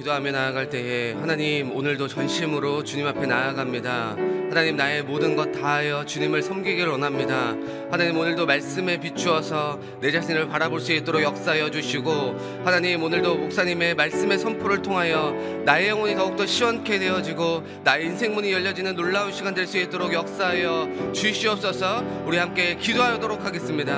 기도하며 0.00 0.32
나아갈 0.32 0.70
때에 0.70 1.12
하나님 1.12 1.76
오늘도 1.76 2.08
전심으로 2.08 2.84
주님 2.84 3.06
앞에 3.06 3.26
나아갑니다. 3.26 4.16
하나님 4.48 4.76
나의 4.76 5.02
모든 5.02 5.36
것 5.36 5.52
다하여 5.52 6.06
주님을 6.06 6.42
섬기기를 6.42 6.90
원합니다. 6.90 7.54
하나님 7.90 8.16
오늘도 8.16 8.46
말씀에 8.46 8.98
비추어서 8.98 9.78
내 10.00 10.10
자신을 10.10 10.48
바라볼 10.48 10.80
수 10.80 10.92
있도록 10.92 11.22
역사하여 11.22 11.70
주시고 11.70 12.62
하나님 12.64 13.02
오늘도 13.02 13.36
목사님의 13.36 13.94
말씀의 13.94 14.38
선포를 14.38 14.80
통하여 14.80 15.34
나의 15.66 15.88
영혼이 15.88 16.14
더욱더 16.14 16.46
시원케 16.46 16.98
되어지고 16.98 17.62
나의 17.84 18.06
인생문이 18.06 18.52
열려지는 18.52 18.96
놀라운 18.96 19.32
시간 19.32 19.54
될 19.54 19.66
수 19.66 19.76
있도록 19.76 20.14
역사하여 20.14 21.12
주시옵소서 21.12 22.24
우리 22.24 22.38
함께 22.38 22.74
기도하도록 22.76 23.44
하겠습니다. 23.44 23.94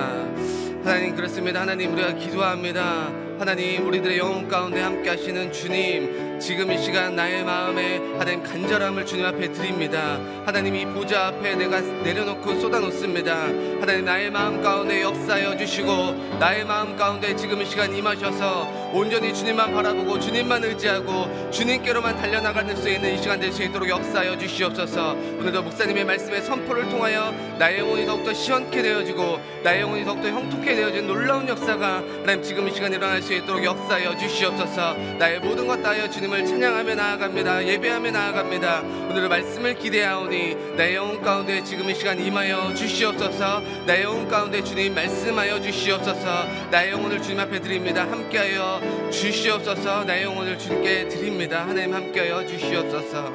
하나님 0.84 1.14
그렇습니다. 1.14 1.60
하나님 1.60 1.92
우리가 1.92 2.14
기도합니다. 2.16 3.21
하나님 3.42 3.84
우리들의 3.88 4.18
영혼 4.18 4.46
가운데 4.46 4.80
함께 4.80 5.10
하시는 5.10 5.50
주님 5.50 6.31
지금 6.42 6.72
이 6.72 6.82
시간 6.82 7.14
나의 7.14 7.44
마음에 7.44 7.98
하나님 8.18 8.42
간절함을 8.42 9.06
주님 9.06 9.24
앞에 9.26 9.52
드립니다. 9.52 10.18
하나님 10.44 10.74
이 10.74 10.84
보좌 10.86 11.28
앞에 11.28 11.54
내가 11.54 11.80
내려놓고 11.80 12.58
쏟아놓습니다. 12.58 13.32
하나님 13.80 14.04
나의 14.04 14.28
마음 14.28 14.60
가운데 14.60 15.02
역사하여 15.02 15.56
주시고 15.56 16.38
나의 16.40 16.64
마음 16.64 16.96
가운데 16.96 17.36
지금 17.36 17.62
이 17.62 17.64
시간 17.64 17.94
임하셔서 17.94 18.90
온전히 18.92 19.32
주님만 19.32 19.72
바라보고 19.72 20.18
주님만 20.18 20.64
의지하고 20.64 21.50
주님께로만 21.52 22.16
달려나갈 22.16 22.76
수 22.76 22.88
있는 22.88 23.14
이 23.14 23.22
시간 23.22 23.38
될 23.38 23.52
수 23.52 23.62
있도록 23.62 23.88
역사하여 23.88 24.36
주시옵소서. 24.38 25.12
오늘도 25.12 25.62
목사님의 25.62 26.04
말씀의 26.06 26.42
선포를 26.42 26.88
통하여 26.88 27.32
나의 27.58 27.80
영혼이 27.80 28.06
더욱더 28.06 28.32
시원케 28.32 28.82
되어지고 28.82 29.38
나의 29.62 29.82
영혼이 29.82 30.04
더욱더 30.04 30.28
형통케 30.28 30.74
되어진 30.74 31.06
놀라운 31.06 31.46
역사가 31.46 32.02
하나님 32.22 32.42
지금 32.42 32.66
이 32.66 32.74
시간 32.74 32.92
일어날 32.92 33.22
수 33.22 33.32
있도록 33.32 33.62
역사하여 33.62 34.16
주시옵소서. 34.16 34.94
나의 35.18 35.38
모든 35.40 35.68
것 35.68 35.82
다하여 35.82 36.08
주님 36.08 36.31
을 36.34 36.46
찬양하며 36.46 36.94
나아갑니다. 36.94 37.66
예배하며 37.66 38.10
나아갑니다. 38.10 38.80
오늘의 38.80 39.28
말씀을 39.28 39.74
기대하오니 39.74 40.76
나의 40.76 40.94
영혼 40.94 41.20
가운데 41.20 41.62
지금 41.62 41.90
이 41.90 41.94
시간 41.94 42.18
임하여 42.18 42.74
주시옵소서. 42.74 43.60
나의 43.86 44.04
영혼 44.04 44.28
가운데 44.28 44.64
주님 44.64 44.94
말씀하여 44.94 45.60
주시옵소서. 45.60 46.46
나의 46.70 46.92
영혼을 46.92 47.20
주님 47.20 47.38
앞에 47.40 47.60
드립니다. 47.60 48.10
함께하여 48.10 49.10
주시옵소서. 49.10 50.04
나의 50.04 50.24
영혼을 50.24 50.58
주님께 50.58 51.08
드립니다. 51.08 51.66
하나님 51.66 51.92
함께하여 51.92 52.46
주시옵소서. 52.46 53.30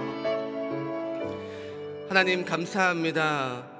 하나님 2.09 2.45
감사합니다. 2.45 3.76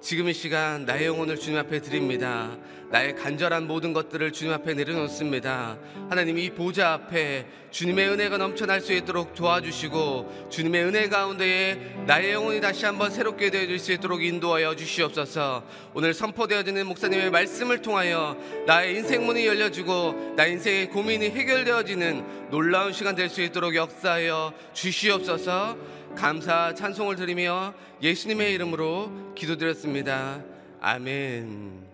지금 0.00 0.28
이 0.28 0.32
시간 0.32 0.84
나의 0.84 1.06
영혼을 1.06 1.36
주님 1.36 1.58
앞에 1.58 1.80
드립니다. 1.80 2.56
나의 2.90 3.16
간절한 3.16 3.66
모든 3.66 3.92
것들을 3.92 4.32
주님 4.32 4.54
앞에 4.54 4.72
내려놓습니다. 4.72 5.76
하나님 6.08 6.38
이 6.38 6.50
보좌 6.50 6.92
앞에 6.92 7.46
주님의 7.70 8.08
은혜가 8.10 8.38
넘쳐날 8.38 8.80
수 8.80 8.94
있도록 8.94 9.34
도와주시고 9.34 10.48
주님의 10.50 10.84
은혜 10.84 11.08
가운데에 11.08 11.96
나의 12.06 12.32
영혼이 12.32 12.60
다시 12.62 12.86
한번 12.86 13.10
새롭게 13.10 13.50
되어질 13.50 13.78
수 13.78 13.92
있도록 13.92 14.22
인도하여 14.22 14.74
주시옵소서. 14.74 15.64
오늘 15.92 16.14
선포되어지는 16.14 16.86
목사님의 16.86 17.30
말씀을 17.30 17.82
통하여 17.82 18.38
나의 18.66 18.96
인생 18.96 19.26
문이 19.26 19.46
열려지고 19.46 20.34
나 20.36 20.46
인생의 20.46 20.88
고민이 20.90 21.30
해결되어지는 21.30 22.50
놀라운 22.50 22.92
시간 22.92 23.14
될 23.14 23.28
수 23.28 23.42
있도록 23.42 23.74
역사하여 23.74 24.54
주시옵소서. 24.72 25.97
감사 26.16 26.74
찬송을 26.74 27.16
드리며 27.16 27.74
예수님의 28.02 28.52
이름으로 28.54 29.34
기도드렸습니다. 29.34 30.44
아멘. 30.80 31.86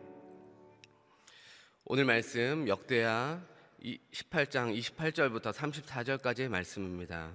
오늘 1.84 2.04
말씀 2.04 2.66
역대하 2.66 3.40
18장 3.82 4.76
28절부터 4.78 5.52
34절까지의 5.52 6.48
말씀입니다. 6.48 7.32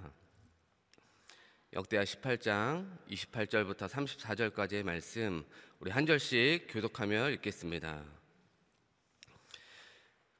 역대하 1.73 2.03
18장 2.03 2.87
28절부터 3.09 3.87
34절까지의 3.87 4.83
말씀 4.83 5.43
우리 5.79 5.91
한 5.91 6.05
절씩 6.05 6.67
교독하며 6.69 7.29
읽겠습니다. 7.31 8.03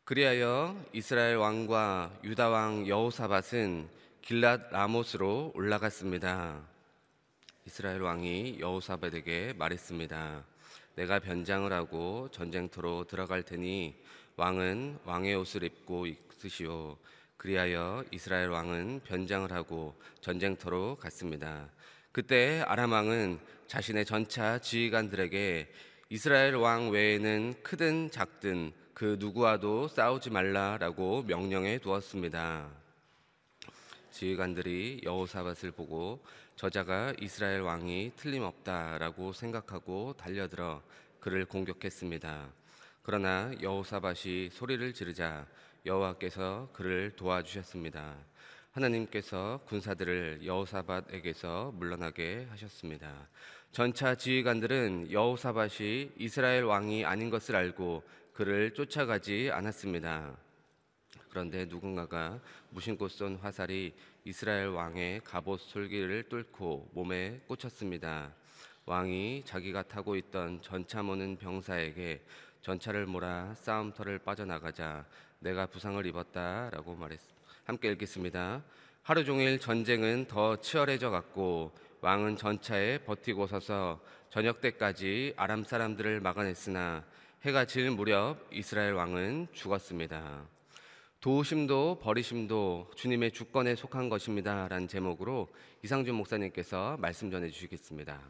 그리하여 0.03 0.83
이스라엘 0.91 1.35
왕과 1.35 2.19
유다 2.23 2.49
왕 2.49 2.87
여호사밧은 2.87 3.87
길랏 4.29 4.69
라못으로 4.69 5.53
올라갔습니다. 5.55 6.61
이스라엘 7.65 7.99
왕이 8.01 8.59
여호사밧에게 8.59 9.53
말했습니다. 9.57 10.43
내가 10.93 11.17
변장을 11.17 11.73
하고 11.73 12.29
전쟁터로 12.31 13.05
들어갈 13.05 13.41
테니 13.41 13.95
왕은 14.35 14.99
왕의 15.03 15.33
옷을 15.33 15.63
입고 15.63 16.05
있으시오. 16.05 16.97
그리하여 17.37 18.03
이스라엘 18.11 18.49
왕은 18.49 19.01
변장을 19.03 19.51
하고 19.51 19.99
전쟁터로 20.21 20.97
갔습니다. 20.97 21.67
그때 22.11 22.63
아람 22.67 22.91
왕은 22.91 23.39
자신의 23.65 24.05
전차 24.05 24.59
지휘관들에게 24.59 25.73
이스라엘 26.09 26.53
왕 26.53 26.91
외에는 26.91 27.55
크든 27.63 28.11
작든 28.11 28.73
그 28.93 29.17
누구와도 29.19 29.87
싸우지 29.87 30.29
말라라고 30.29 31.23
명령해 31.23 31.79
두었습니다. 31.79 32.88
지휘관들이 34.11 35.01
여호사밧을 35.03 35.71
보고 35.71 36.19
저자가 36.55 37.13
이스라엘 37.19 37.61
왕이 37.61 38.13
틀림없다라고 38.15 39.33
생각하고 39.33 40.13
달려들어 40.17 40.81
그를 41.19 41.45
공격했습니다. 41.45 42.49
그러나 43.03 43.51
여호사밧이 43.61 44.49
소리를 44.51 44.93
지르자 44.93 45.45
여호와께서 45.85 46.69
그를 46.73 47.15
도와주셨습니다. 47.15 48.15
하나님께서 48.71 49.61
군사들을 49.65 50.41
여호사밧에게서 50.45 51.71
물러나게 51.75 52.47
하셨습니다. 52.51 53.27
전차 53.71 54.15
지휘관들은 54.15 55.11
여호사밧이 55.11 56.11
이스라엘 56.17 56.63
왕이 56.63 57.05
아닌 57.05 57.29
것을 57.29 57.55
알고 57.55 58.03
그를 58.33 58.73
쫓아가지 58.73 59.49
않았습니다. 59.51 60.35
그런데 61.29 61.65
누군가가 61.65 62.39
무심코 62.71 63.07
쏜 63.07 63.37
화살이 63.37 63.93
이스라엘 64.25 64.67
왕의 64.67 65.21
갑옷 65.23 65.59
솔기를 65.61 66.29
뚫고 66.29 66.89
몸에 66.93 67.41
꽂혔습니다. 67.47 68.33
왕이 68.85 69.43
자기가 69.45 69.83
타고 69.83 70.15
있던 70.15 70.61
전차 70.61 71.03
모는 71.03 71.37
병사에게 71.37 72.23
전차를 72.61 73.05
몰아 73.05 73.53
싸움터를 73.55 74.19
빠져나가자 74.19 75.05
내가 75.39 75.67
부상을 75.67 76.03
입었다라고 76.05 76.95
말했습니다. 76.95 77.39
함께 77.65 77.91
읽겠습니다. 77.91 78.63
하루 79.03 79.23
종일 79.23 79.59
전쟁은 79.59 80.25
더 80.27 80.59
치열해져 80.59 81.09
갔고 81.09 81.71
왕은 82.01 82.37
전차에 82.37 82.99
버티고 82.99 83.47
서서 83.47 83.99
저녁 84.29 84.61
때까지 84.61 85.33
아람 85.37 85.63
사람들을 85.63 86.19
막아냈으나 86.21 87.03
해가 87.43 87.65
질 87.65 87.91
무렵 87.91 88.47
이스라엘 88.51 88.93
왕은 88.93 89.47
죽었습니다. 89.53 90.58
도우심도 91.21 91.99
버리심도 92.01 92.91
주님의 92.95 93.33
주권에 93.33 93.75
속한 93.75 94.07
것입니다 94.07 94.69
라는 94.69 94.87
제목으로 94.87 95.49
이상준 95.83 96.15
목사님께서 96.15 96.95
말씀 96.97 97.29
전해 97.29 97.49
주시겠습니다. 97.49 98.21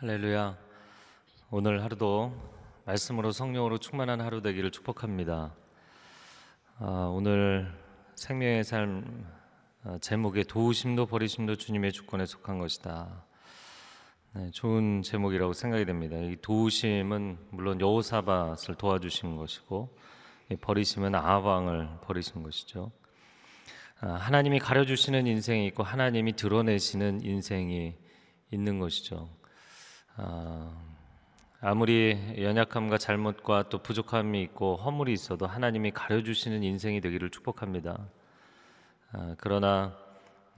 할렐루야. 0.00 0.58
오늘 1.50 1.82
하루도 1.82 2.34
말씀으로 2.84 3.32
성령으로 3.32 3.78
충만한 3.78 4.20
하루 4.20 4.42
되기를 4.42 4.70
축복합니다. 4.72 5.54
아, 6.78 7.10
오늘 7.14 7.72
생명의 8.14 8.64
삶 8.64 9.26
아, 9.84 9.96
제목에 10.02 10.42
도우심도 10.42 11.06
버리심도 11.06 11.56
주님의 11.56 11.92
주권에 11.92 12.26
속한 12.26 12.58
것이다. 12.58 13.29
네, 14.32 14.48
좋은 14.52 15.02
제목이라고 15.02 15.52
생각이 15.52 15.84
됩니다. 15.84 16.16
이 16.16 16.36
도우심은 16.40 17.48
물론 17.50 17.80
여호사밧을 17.80 18.76
도와주신 18.78 19.34
것이고 19.34 19.92
이 20.52 20.54
버리심은 20.54 21.16
아합왕을 21.16 21.88
버리신 22.02 22.44
것이죠. 22.44 22.92
아, 23.98 24.12
하나님이 24.12 24.60
가려주시는 24.60 25.26
인생이 25.26 25.66
있고 25.66 25.82
하나님이 25.82 26.34
드러내시는 26.34 27.24
인생이 27.24 27.96
있는 28.52 28.78
것이죠. 28.78 29.28
아, 30.14 30.80
아무리 31.60 32.16
연약함과 32.38 32.98
잘못과 32.98 33.68
또 33.68 33.82
부족함이 33.82 34.40
있고 34.42 34.76
허물이 34.76 35.12
있어도 35.12 35.48
하나님이 35.48 35.90
가려주시는 35.90 36.62
인생이 36.62 37.00
되기를 37.00 37.30
축복합니다. 37.30 38.06
아, 39.10 39.34
그러나 39.38 39.98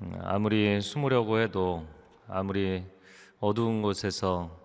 음, 0.02 0.12
아무리 0.20 0.78
숨으려고 0.82 1.38
해도 1.38 1.86
아무리 2.28 2.84
어두운 3.42 3.82
곳에서 3.82 4.56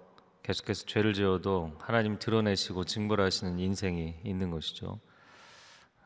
계속해서 0.44 0.86
죄를 0.86 1.16
지어도 1.16 1.76
하나님 1.80 2.20
드러내시고 2.20 2.84
징벌하시는 2.84 3.58
인생이 3.58 4.18
있는 4.24 4.52
것이죠. 4.52 5.00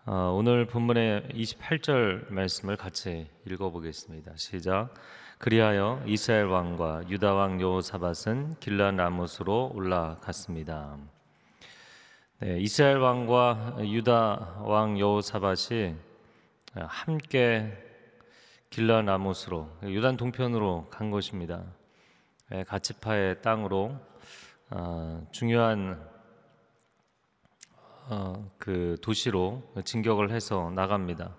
어, 0.05 0.33
오늘 0.33 0.67
본문의 0.67 1.23
28절 1.33 2.31
말씀을 2.31 2.77
같이 2.77 3.27
읽어보겠습니다. 3.45 4.31
시작. 4.37 4.93
그리하여 5.37 6.01
이스라엘 6.07 6.45
왕과 6.45 7.09
유다 7.09 7.33
왕 7.33 7.59
여호사밧은 7.59 8.55
길란 8.61 8.95
라못으로 8.95 9.73
올라갔습니다. 9.75 10.97
네, 12.39 12.57
이스라엘 12.61 12.99
왕과 12.99 13.79
유다 13.81 14.61
왕 14.61 14.97
여호사밧이 14.97 15.93
함께 16.73 17.69
길란 18.69 19.07
라못으로 19.07 19.69
유단 19.83 20.15
동편으로 20.15 20.87
간 20.89 21.11
것입니다. 21.11 21.65
네, 22.51 22.65
가치파의 22.65 23.41
땅으로 23.41 23.97
어, 24.71 25.25
중요한 25.31 26.05
어, 28.09 28.51
그 28.57 28.97
도시로 29.01 29.63
진격을 29.85 30.31
해서 30.31 30.69
나갑니다. 30.75 31.33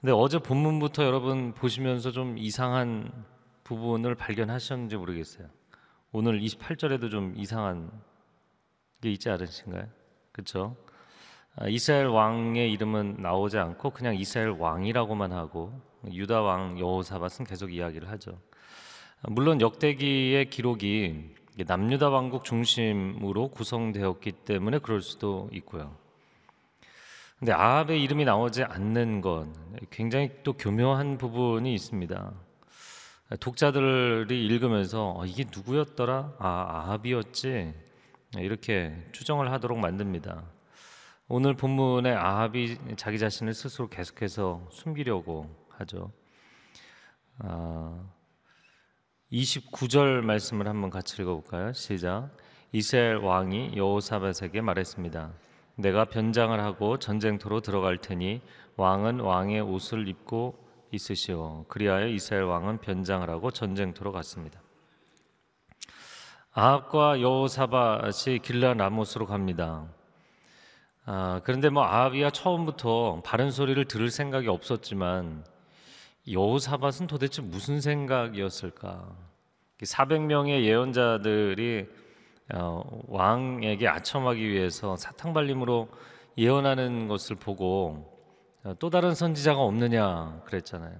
근데 0.00 0.12
어제 0.12 0.38
본문부터 0.38 1.02
여러분 1.02 1.52
보시면서 1.52 2.12
좀 2.12 2.38
이상한 2.38 3.10
부분을 3.64 4.14
발견하셨는지 4.14 4.96
모르겠어요. 4.96 5.48
오늘 6.12 6.38
28절에도 6.38 7.10
좀 7.10 7.34
이상한 7.36 7.90
게 9.00 9.10
있지 9.10 9.28
않으신가요? 9.28 9.88
그렇죠? 10.30 10.76
이스라엘 11.66 12.06
왕의 12.06 12.70
이름은 12.70 13.16
나오지 13.18 13.58
않고 13.58 13.90
그냥 13.90 14.14
이스라엘 14.14 14.50
왕이라고,만 14.50 15.32
하고 15.32 15.72
유다 16.08 16.42
왕 16.42 16.78
여호사밧은 16.78 17.46
계속 17.46 17.74
이야기를 17.74 18.08
하죠. 18.10 18.38
물론 19.28 19.60
역대기의 19.60 20.50
기록이 20.50 21.34
남유다 21.66 22.10
왕국 22.10 22.44
중심으로 22.44 23.48
구성되었기 23.48 24.32
때문에 24.32 24.78
그럴 24.78 25.02
수도 25.02 25.48
있고요. 25.52 25.96
근데 27.38 27.52
아합의 27.52 28.00
이름이 28.02 28.24
나오지 28.24 28.62
않는 28.62 29.20
건 29.22 29.52
굉장히 29.90 30.30
또 30.44 30.52
교묘한 30.52 31.18
부분이 31.18 31.74
있습니다. 31.74 32.32
독자들이 33.40 34.46
읽으면서 34.46 35.14
어, 35.16 35.26
이게 35.26 35.44
누구였더라? 35.52 36.34
아, 36.38 36.84
아합이었지. 36.84 37.74
이렇게 38.38 38.96
추정을 39.10 39.50
하도록 39.52 39.76
만듭니다. 39.76 40.44
오늘 41.26 41.54
본문에 41.54 42.12
아합이 42.12 42.78
자기 42.96 43.18
자신을 43.18 43.54
스스로 43.54 43.88
계속해서 43.88 44.68
숨기려고 44.70 45.50
하죠. 45.70 46.12
아, 47.38 48.08
29절 49.32 50.20
말씀을 50.20 50.68
한번 50.68 50.90
같이 50.90 51.20
읽어볼까요? 51.20 51.72
시작. 51.72 52.30
이스라엘 52.72 53.16
왕이 53.16 53.72
여호사밧에게 53.76 54.60
말했습니다. 54.60 55.32
내가 55.76 56.04
변장을 56.04 56.58
하고 56.60 56.98
전쟁터로 56.98 57.60
들어갈 57.60 57.98
테니 57.98 58.40
왕은 58.76 59.20
왕의 59.20 59.60
옷을 59.62 60.08
입고 60.08 60.64
있으시오. 60.92 61.64
그리하여 61.68 62.06
이스라엘 62.06 62.44
왕은 62.44 62.78
변장을 62.78 63.28
하고 63.28 63.50
전쟁터로 63.50 64.12
갔습니다. 64.12 64.60
아합과 66.52 67.20
여호사밧이 67.20 68.38
길라 68.42 68.74
라못으로 68.74 69.26
갑니다. 69.26 69.86
아, 71.04 71.40
그런데 71.44 71.68
뭐 71.68 71.82
아합이야 71.82 72.30
처음부터 72.30 73.22
바른 73.24 73.50
소리를 73.50 73.84
들을 73.86 74.10
생각이 74.10 74.48
없었지만 74.48 75.44
여호사밧은 76.28 77.06
도대체 77.06 77.42
무슨 77.42 77.80
생각이었을까? 77.80 79.14
400명의 79.82 80.64
예언자들이 80.64 81.86
어, 82.54 83.02
왕에게 83.08 83.88
아첨하기 83.88 84.48
위해서 84.48 84.96
사탕 84.96 85.32
발림으로 85.34 85.88
예언하는 86.38 87.08
것을 87.08 87.36
보고 87.36 88.16
어, 88.64 88.74
또 88.78 88.90
다른 88.90 89.14
선지자가 89.14 89.60
없느냐 89.60 90.42
그랬잖아요. 90.44 90.96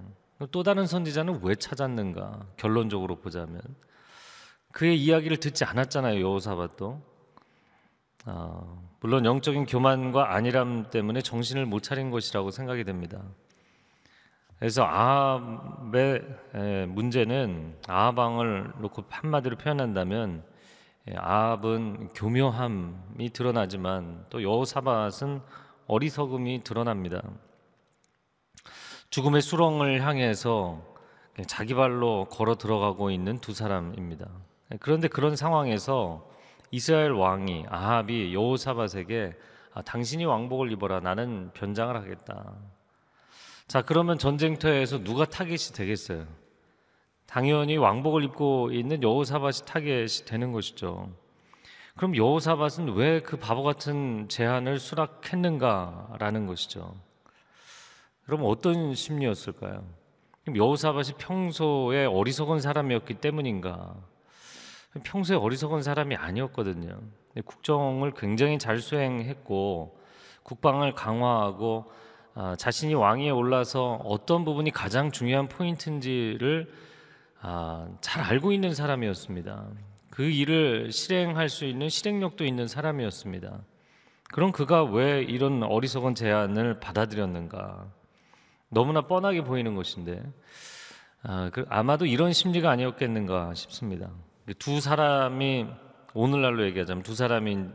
또 0.51 0.63
다른 0.63 0.85
선지자는 0.85 1.39
왜 1.43 1.55
찾았는가? 1.55 2.45
결론적으로 2.57 3.15
보자면 3.15 3.61
그의 4.71 5.01
이야기를 5.01 5.37
듣지 5.37 5.65
않았잖아요. 5.65 6.21
여호사밧도 6.21 7.01
어, 8.27 8.89
물론 8.99 9.25
영적인 9.25 9.65
교만과 9.65 10.35
안일함 10.35 10.89
때문에 10.89 11.21
정신을 11.21 11.65
못 11.65 11.81
차린 11.81 12.11
것이라고 12.11 12.51
생각이 12.51 12.83
됩니다. 12.83 13.23
그래서 14.59 14.83
아합의 14.83 16.23
문제는 16.87 17.77
아합왕을 17.87 18.73
놓고 18.79 19.03
한마디로 19.09 19.57
표현한다면 19.57 20.43
예, 21.09 21.15
아합은 21.15 22.09
교묘함이 22.13 23.29
드러나지만 23.31 24.25
또 24.29 24.43
여호사밧은 24.43 25.41
어리석음이 25.87 26.63
드러납니다. 26.63 27.21
죽음의 29.09 29.41
수렁을 29.41 30.01
향해서 30.01 30.81
자기 31.45 31.75
발로 31.75 32.25
걸어 32.25 32.55
들어가고 32.55 33.11
있는 33.11 33.39
두 33.39 33.53
사람입니다. 33.53 34.27
그런데 34.79 35.07
그런 35.07 35.37
상황에서 35.37 36.27
이스라엘 36.71 37.11
왕이 37.11 37.67
아합이 37.69 38.33
여호사밧에게 38.33 39.33
아, 39.73 39.81
당신이 39.83 40.25
왕복을 40.25 40.71
입어라 40.71 40.99
나는 40.99 41.51
변장을 41.53 41.95
하겠다. 41.95 42.55
자 43.67 43.81
그러면 43.81 44.17
전쟁터에서 44.17 45.03
누가 45.03 45.25
타겟이 45.25 45.75
되겠어요? 45.75 46.25
당연히 47.25 47.75
왕복을 47.75 48.23
입고 48.23 48.71
있는 48.71 49.03
여호사밧이 49.03 49.65
타겟이 49.65 50.25
되는 50.25 50.53
것이죠. 50.53 51.11
그럼 51.97 52.15
여호사밧은 52.15 52.93
왜 52.95 53.19
그 53.19 53.35
바보 53.37 53.63
같은 53.63 54.29
제안을 54.29 54.79
수락했는가라는 54.79 56.47
것이죠. 56.47 56.95
그럼 58.25 58.41
어떤 58.45 58.93
심리였을까요? 58.93 59.83
여호사밧이 60.55 61.17
평소에 61.17 62.05
어리석은 62.05 62.61
사람이었기 62.61 63.15
때문인가? 63.15 63.95
평소에 65.03 65.35
어리석은 65.35 65.81
사람이 65.81 66.15
아니었거든요. 66.15 67.01
국정을 67.43 68.13
굉장히 68.13 68.57
잘 68.57 68.79
수행했고 68.79 69.99
국방을 70.43 70.93
강화하고 70.93 71.91
아, 72.39 72.55
자신이 72.55 72.93
왕위에 72.93 73.31
올라서 73.31 73.99
어떤 74.05 74.45
부분이 74.45 74.69
가장 74.69 75.11
중요한 75.11 75.47
포인트인지를 75.47 76.71
아, 77.41 77.87
잘 77.99 78.23
알고 78.23 78.51
있는 78.51 78.75
사람이었습니다. 78.75 79.65
그 80.11 80.21
일을 80.21 80.91
실행할 80.91 81.49
수 81.49 81.65
있는 81.65 81.89
실행력도 81.89 82.45
있는 82.45 82.67
사람이었습니다. 82.67 83.59
그럼 84.31 84.51
그가 84.51 84.83
왜 84.83 85.23
이런 85.23 85.63
어리석은 85.63 86.13
제안을 86.13 86.79
받아들였는가? 86.79 87.87
너무나 88.69 89.01
뻔하게 89.01 89.43
보이는 89.43 89.73
것인데 89.73 90.21
아, 91.23 91.49
그, 91.51 91.65
아마도 91.69 92.05
이런 92.05 92.33
심리가 92.33 92.69
아니었겠는가 92.69 93.55
싶습니다. 93.55 94.11
두 94.59 94.79
사람이 94.79 95.65
오늘날로 96.13 96.65
얘기하자면 96.67 97.01
두 97.01 97.15
사람이 97.15 97.65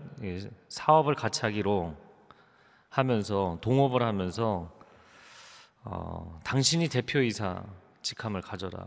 사업을 0.68 1.16
같이 1.16 1.40
하기로 1.42 1.96
하면서 2.92 3.56
동업을 3.62 4.02
하면서 4.02 4.70
어, 5.82 6.38
당신이 6.44 6.88
대표이사 6.88 7.64
직함을 8.02 8.42
가져라. 8.42 8.86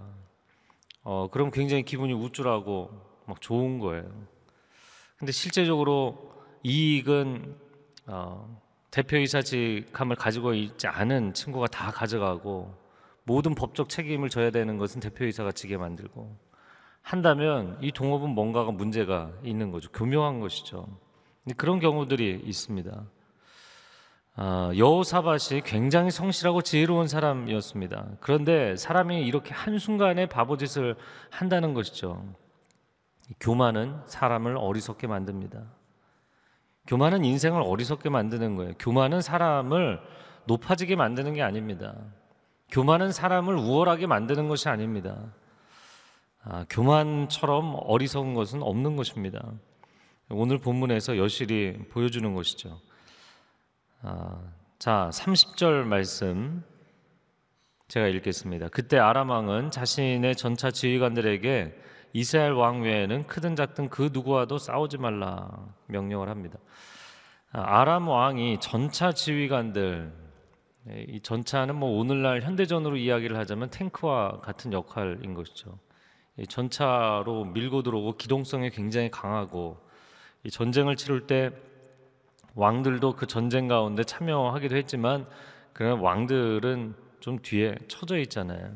어, 1.04 1.28
그럼 1.32 1.50
굉장히 1.50 1.84
기분이 1.84 2.14
우쭐하고 2.14 2.92
막 3.26 3.42
좋은 3.42 3.80
거예요. 3.80 4.06
근데 5.18 5.32
실제적으로 5.32 6.32
이익은 6.62 7.56
어, 8.06 8.62
대표이사 8.92 9.42
직함을 9.42 10.16
가지고 10.16 10.54
있지 10.54 10.86
않은 10.86 11.34
친구가 11.34 11.68
다 11.68 11.90
가져가고 11.92 12.76
모든 13.24 13.56
법적 13.56 13.90
책임을 13.90 14.30
져야 14.30 14.52
되는 14.52 14.78
것은 14.78 15.02
대표이사가 15.02 15.52
지게 15.52 15.78
만들고 15.78 16.38
한다면 17.02 17.80
이 17.82 17.92
동업은 17.92 18.30
뭔가가 18.30 18.72
문제가 18.72 19.32
있는 19.44 19.72
거죠. 19.72 19.92
교묘한 19.92 20.40
것이죠. 20.40 20.88
그런 21.58 21.80
경우들이 21.80 22.44
있습니다. 22.46 23.04
아, 24.38 24.72
여호사밧이 24.76 25.62
굉장히 25.64 26.12
성실하고 26.12 26.62
지혜로운 26.62 27.08
사람이었습니다. 27.08 28.18
그런데 28.20 28.76
사람이 28.76 29.26
이렇게 29.26 29.54
한순간에 29.54 30.26
바보짓을 30.26 30.96
한다는 31.30 31.74
것이죠. 31.74 32.36
교만은 33.40 34.02
사람을 34.06 34.58
어리석게 34.58 35.08
만듭니다. 35.08 35.64
교만은 36.88 37.24
인생을 37.24 37.62
어리석게 37.62 38.10
만드는 38.10 38.58
거예요. 38.58 38.74
교만은 38.78 39.22
사람을 39.22 40.02
높아지게 40.48 40.98
만드는 40.98 41.34
게 41.34 41.42
아닙니다. 41.42 41.96
교만은 42.72 43.14
사람을 43.14 43.56
우월하게 43.56 44.06
만드는 44.06 44.50
것이 44.50 44.68
아닙니다. 44.68 45.18
아, 46.44 46.66
교만처럼 46.70 47.78
어리석은 47.86 48.34
것은 48.34 48.62
없는 48.62 48.98
것입니다. 48.98 49.42
오늘 50.30 50.58
본문에서 50.58 51.18
여실히 51.18 51.78
보여주는 51.90 52.34
것이죠. 52.34 52.82
아, 54.08 54.40
자, 54.78 55.10
30절 55.12 55.84
말씀 55.84 56.64
제가 57.88 58.06
읽겠습니다. 58.06 58.68
그때 58.68 59.00
아람 59.00 59.32
왕은 59.32 59.72
자신의 59.72 60.36
전차 60.36 60.70
지휘관들에게 60.70 61.76
이스라엘 62.14 62.52
왕 62.52 62.84
외에는 62.84 63.26
크든 63.26 63.56
작든 63.56 63.90
그 63.90 64.12
누구와도 64.14 64.60
싸우지 64.60 65.00
말라 65.00 65.50
명령을 65.88 66.30
합니다. 66.30 66.60
아, 67.52 67.80
아람 67.80 68.08
왕이 68.08 68.60
전차 68.60 69.12
지휘관들 69.12 70.14
네, 70.84 71.06
이 71.10 71.20
전차는 71.20 71.76
뭐 71.76 71.98
오늘날 72.00 72.44
현대전으로 72.44 72.98
이야기를 72.98 73.36
하자면 73.38 73.72
탱크와 73.72 74.42
같은 74.42 74.72
역할인 74.72 75.34
것이죠. 75.34 75.80
전차로 76.48 77.46
밀고 77.46 77.82
들어오고 77.82 78.18
기동성이 78.18 78.70
굉장히 78.70 79.10
강하고 79.10 79.84
전쟁을 80.52 80.96
치를 80.96 81.26
때 81.26 81.50
왕들도 82.56 83.16
그 83.16 83.28
전쟁 83.28 83.68
가운데 83.68 84.04
참여하기도 84.04 84.76
했지만 84.76 85.28
그런 85.74 86.00
왕들은 86.00 86.96
좀 87.20 87.40
뒤에 87.42 87.76
처져 87.88 88.18
있잖아요. 88.20 88.74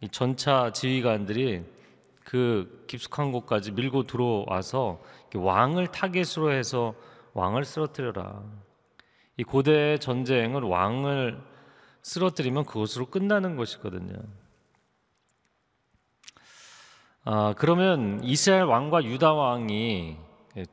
이 0.00 0.08
전차 0.08 0.72
지휘관들이 0.72 1.64
그 2.24 2.84
깊숙한 2.86 3.32
곳까지 3.32 3.72
밀고 3.72 4.04
들어와서 4.06 5.00
왕을 5.34 5.88
타겟으로 5.88 6.52
해서 6.52 6.94
왕을 7.34 7.64
쓰러뜨려라. 7.64 8.42
이 9.36 9.44
고대 9.44 9.96
전쟁은 9.98 10.64
왕을 10.64 11.40
쓰러뜨리면 12.02 12.64
그것으로 12.64 13.06
끝나는 13.06 13.56
것이거든요. 13.56 14.14
아, 17.24 17.54
그러면 17.56 18.20
이스라엘 18.24 18.64
왕과 18.64 19.04
유다 19.04 19.34
왕이 19.34 20.16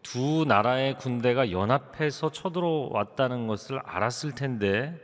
두 0.01 0.46
나라의 0.48 0.98
군대가 0.98 1.51
연합해서 1.51 2.31
쳐들어왔다는 2.31 3.48
것을 3.48 3.79
알았을 3.79 4.34
텐데 4.34 5.00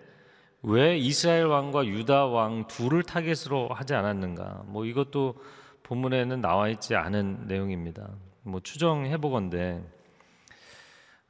왜 0.63 0.98
이스라엘 0.98 1.46
왕과 1.46 1.86
유다 1.86 2.27
왕 2.27 2.68
둘을 2.68 3.03
타겟으로 3.03 3.70
하지 3.70 3.94
않았는가? 3.94 4.63
뭐 4.65 4.86
이것도 4.86 5.36
본문에는 5.84 6.42
나와 6.42 6.70
있지 6.70 6.96
않은 6.96 7.48
내용입니다. 7.48 8.10
뭐 8.42 8.62
추정해 8.62 9.18
보건데 9.18 9.84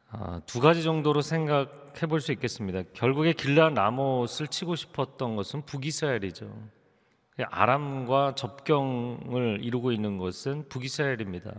아, 0.09 0.39
두 0.45 0.59
가지 0.59 0.83
정도로 0.83 1.21
생각해 1.21 2.05
볼 2.07 2.21
수 2.21 2.31
있겠습니다. 2.31 2.83
결국에 2.93 3.33
길라 3.33 3.69
라못을 3.69 4.47
치고 4.47 4.75
싶었던 4.75 5.35
것은 5.35 5.63
북이스라엘이죠. 5.65 6.49
아람과 7.41 8.35
접경을 8.35 9.59
이루고 9.63 9.91
있는 9.91 10.19
것은 10.19 10.69
북이스라엘입니다. 10.69 11.51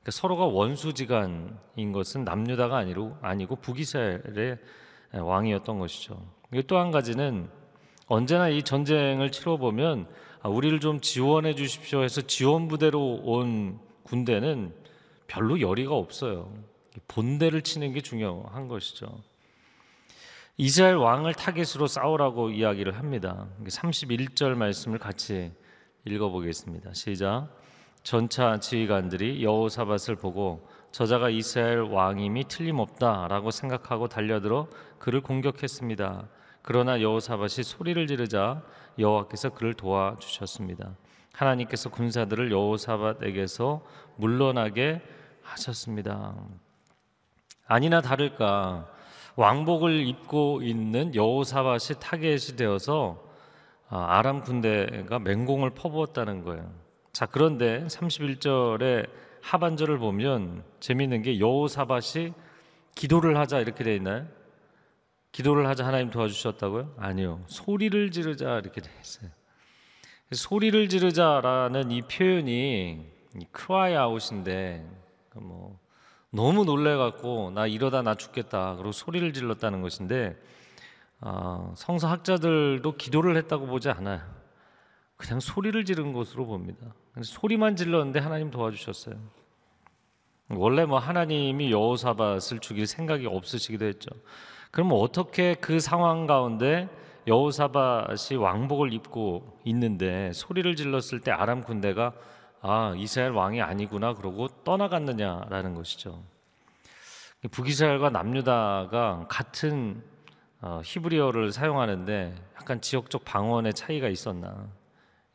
그러니까 0.00 0.10
서로가 0.12 0.46
원수지간인 0.46 1.92
것은 1.92 2.24
남유다가 2.24 2.76
아니고 2.76 3.16
아니고 3.20 3.56
북이스라엘의 3.56 4.58
왕이었던 5.12 5.78
것이죠. 5.78 6.20
또 6.66 6.78
한 6.78 6.90
가지는 6.90 7.48
언제나 8.06 8.48
이 8.48 8.62
전쟁을 8.62 9.30
치러 9.30 9.56
보면 9.56 10.08
아, 10.42 10.48
우리를 10.48 10.80
좀 10.80 11.00
지원해 11.00 11.54
주십시오 11.54 12.02
해서 12.02 12.22
지원 12.22 12.66
부대로 12.66 13.20
온 13.22 13.78
군대는 14.04 14.74
별로 15.26 15.60
열의가 15.60 15.94
없어요. 15.94 16.52
본대를 17.06 17.62
치는 17.62 17.92
게 17.92 18.00
중요한 18.00 18.66
것이죠. 18.66 19.22
이스라엘 20.56 20.96
왕을 20.96 21.34
타겟으로 21.34 21.86
싸우라고 21.86 22.50
이야기를 22.50 22.98
합니다. 22.98 23.46
31절 23.64 24.54
말씀을 24.56 24.98
같이 24.98 25.52
읽어보겠습니다. 26.04 26.92
시작. 26.94 27.48
전차 28.02 28.58
지휘관들이 28.58 29.44
여호사밧을 29.44 30.16
보고 30.16 30.66
저자가 30.92 31.30
이스라엘 31.30 31.80
왕임이 31.80 32.44
틀림없다라고 32.48 33.50
생각하고 33.50 34.08
달려들어 34.08 34.68
그를 34.98 35.20
공격했습니다. 35.20 36.28
그러나 36.62 37.00
여호사밧이 37.00 37.62
소리를 37.62 38.06
지르자 38.06 38.62
여호와께서 38.98 39.50
그를 39.50 39.74
도와주셨습니다. 39.74 40.96
하나님께서 41.32 41.90
군사들을 41.90 42.50
여호사밧에게서 42.50 43.82
물러나게 44.16 45.00
하셨습니다. 45.42 46.34
아니나 47.66 48.00
다를까 48.00 48.88
왕복을 49.36 50.06
입고 50.06 50.62
있는 50.62 51.14
여호사밧이 51.14 52.00
타겟이 52.00 52.56
되어서 52.56 53.24
아, 53.88 54.18
아람 54.18 54.42
군대가 54.42 55.18
맹공을 55.18 55.70
퍼부었다는 55.70 56.44
거예요. 56.44 56.79
자, 57.12 57.26
그런데 57.26 57.84
31절의 57.86 59.08
하반절을 59.42 59.98
보면 59.98 60.62
재미있는 60.80 61.22
게 61.22 61.40
여호사밧이 61.40 62.32
기도를 62.94 63.36
하자 63.36 63.60
이렇게 63.60 63.82
돼 63.84 63.96
있나요? 63.96 64.26
기도를 65.32 65.66
하자 65.68 65.86
하나님 65.86 66.10
도와주셨다고요? 66.10 66.94
아니요. 66.98 67.42
소리를 67.46 68.10
지르자 68.10 68.58
이렇게 68.58 68.80
돼 68.80 68.90
있어요. 69.00 69.30
소리를 70.32 70.88
지르자라는 70.88 71.90
이 71.90 72.02
표현이 72.02 73.06
크라이 73.52 73.94
아웃인데 73.96 74.86
뭐 75.36 75.78
너무 76.30 76.64
놀래갖고 76.64 77.52
나 77.52 77.66
이러다 77.66 78.02
나 78.02 78.14
죽겠다 78.14 78.76
그리고 78.76 78.92
소리를 78.92 79.32
질렀다는 79.32 79.82
것인데 79.82 80.36
어, 81.20 81.72
성서 81.76 82.08
학자들도 82.08 82.96
기도를 82.96 83.36
했다고 83.36 83.66
보지 83.66 83.90
않아요. 83.90 84.39
그냥 85.20 85.38
소리를 85.38 85.84
지른 85.84 86.12
것으로 86.12 86.46
봅니다. 86.46 86.94
소리만 87.20 87.76
질렀는데 87.76 88.20
하나님 88.20 88.50
도와주셨어요. 88.50 89.16
원래 90.48 90.86
뭐 90.86 90.98
하나님이 90.98 91.70
여호사밧을 91.70 92.60
죽일 92.60 92.86
생각이 92.86 93.26
없으시기도 93.26 93.84
했죠. 93.84 94.10
그럼 94.70 94.90
어떻게 94.94 95.54
그 95.54 95.78
상황 95.78 96.26
가운데 96.26 96.88
여호사밧이 97.26 98.36
왕복을 98.38 98.94
입고 98.94 99.60
있는데 99.64 100.32
소리를 100.32 100.74
질렀을 100.74 101.20
때 101.20 101.30
아람 101.30 101.62
군대가 101.62 102.14
아 102.62 102.94
이스라엘 102.96 103.32
왕이 103.32 103.60
아니구나 103.60 104.14
그러고 104.14 104.48
떠나갔느냐라는 104.64 105.74
것이죠. 105.74 106.22
북이스라엘과 107.50 108.08
남유다가 108.10 109.26
같은 109.28 110.02
어, 110.62 110.80
히브리어를 110.82 111.52
사용하는데 111.52 112.34
약간 112.56 112.80
지역적 112.80 113.24
방언의 113.24 113.74
차이가 113.74 114.08
있었나? 114.08 114.79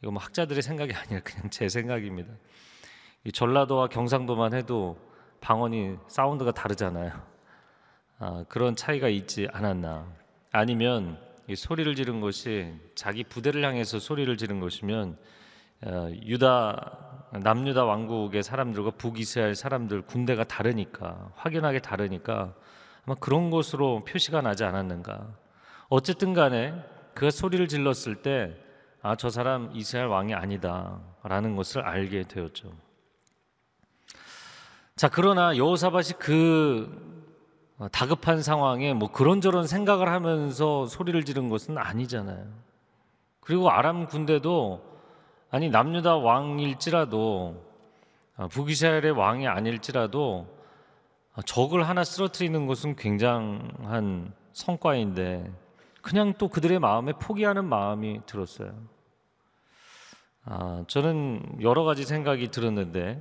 이거 0.05 0.11
뭐 0.11 0.21
학자들의 0.21 0.61
생각이 0.61 0.93
아니라 0.93 1.19
그냥 1.21 1.49
제 1.49 1.67
생각입니다. 1.67 2.31
이 3.23 3.31
전라도와 3.31 3.87
경상도만 3.87 4.53
해도 4.53 4.99
방언이 5.41 5.97
사운드가 6.07 6.51
다르잖아요. 6.51 7.11
아, 8.19 8.45
그런 8.47 8.75
차이가 8.75 9.09
있지 9.09 9.47
않았나? 9.51 10.07
아니면 10.51 11.17
이 11.47 11.55
소리를 11.55 11.95
지른 11.95 12.21
것이 12.21 12.71
자기 12.93 13.23
부대를 13.23 13.65
향해서 13.65 13.97
소리를 13.97 14.37
지른 14.37 14.59
것이면 14.59 15.17
어, 15.85 16.09
유다 16.23 17.31
남유다 17.41 17.83
왕국의 17.83 18.43
사람들과 18.43 18.91
북이스라엘 18.91 19.55
사람들 19.55 20.03
군대가 20.03 20.43
다르니까 20.43 21.31
확연하게 21.35 21.79
다르니까 21.79 22.53
아마 23.05 23.15
그런 23.15 23.49
것으로 23.49 24.03
표시가 24.05 24.41
나지 24.41 24.65
않았는가. 24.65 25.35
어쨌든 25.89 26.35
간에 26.35 26.75
그 27.15 27.31
소리를 27.31 27.67
질렀을 27.67 28.21
때 28.21 28.64
아, 29.07 29.15
저 29.15 29.29
사람 29.29 29.69
이스라엘 29.71 30.07
왕이 30.07 30.33
아니다 30.33 30.99
라는 31.21 31.55
것을 31.55 31.83
알게 31.83 32.23
되었죠. 32.23 32.71
자, 34.95 35.09
그러나 35.09 35.55
여호사밧이 35.55 36.13
그 36.17 37.29
어, 37.77 37.87
다급한 37.89 38.41
상황에 38.41 38.95
뭐 38.95 39.11
그런저런 39.11 39.67
생각을 39.67 40.07
하면서 40.07 40.87
소리를 40.87 41.23
지른 41.23 41.49
것은 41.49 41.77
아니잖아요. 41.77 42.47
그리고 43.41 43.69
아람 43.69 44.07
군대도 44.07 44.81
아니 45.51 45.69
남유다 45.69 46.17
왕일지라도 46.17 47.63
어, 48.37 48.47
북이스라엘의 48.47 49.11
왕이 49.11 49.47
아닐지라도 49.47 50.47
어, 51.35 51.41
적을 51.43 51.87
하나 51.87 52.03
쓰러뜨리는 52.03 52.65
것은 52.65 52.95
굉장한 52.95 54.33
성과인데 54.53 55.53
그냥 56.01 56.33
또 56.39 56.47
그들의 56.47 56.79
마음에 56.79 57.13
포기하는 57.13 57.65
마음이 57.65 58.21
들었어요. 58.25 58.94
아, 60.47 60.83
저는 60.87 61.57
여러 61.61 61.83
가지 61.83 62.03
생각이 62.03 62.51
들었는데 62.51 63.19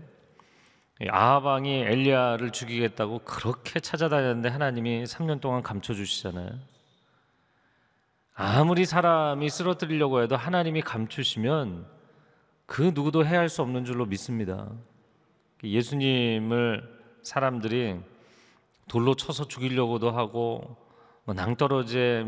아하방이 1.08 1.72
엘리야를 1.72 2.50
죽이겠다고 2.50 3.20
그렇게 3.20 3.80
찾아다녔는데 3.80 4.50
하나님이 4.50 5.04
3년 5.04 5.40
동안 5.40 5.62
감춰 5.62 5.94
주시잖아요. 5.94 6.50
아무리 8.34 8.84
사람이 8.84 9.48
쓰러뜨리려고 9.48 10.22
해도 10.22 10.36
하나님이 10.36 10.82
감추시면 10.82 11.86
그 12.66 12.92
누구도 12.94 13.24
해할 13.24 13.48
수 13.48 13.62
없는 13.62 13.86
줄로 13.86 14.04
믿습니다. 14.04 14.68
예수님을 15.62 16.82
사람들이 17.22 18.00
돌로 18.86 19.14
쳐서 19.14 19.48
죽이려고도 19.48 20.10
하고 20.10 20.76
뭐 21.24 21.34
낭떠러지에 21.34 22.26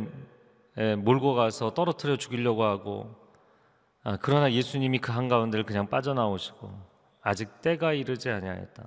몰고 0.96 1.34
가서 1.34 1.74
떨어뜨려 1.74 2.16
죽이려고 2.16 2.64
하고 2.64 3.25
아, 4.06 4.16
그러나 4.20 4.52
예수님이 4.52 5.00
그 5.00 5.10
한가운데를 5.10 5.66
그냥 5.66 5.88
빠져나오시고 5.88 6.72
아직 7.22 7.60
때가 7.60 7.92
이르지 7.92 8.30
아니하였다. 8.30 8.84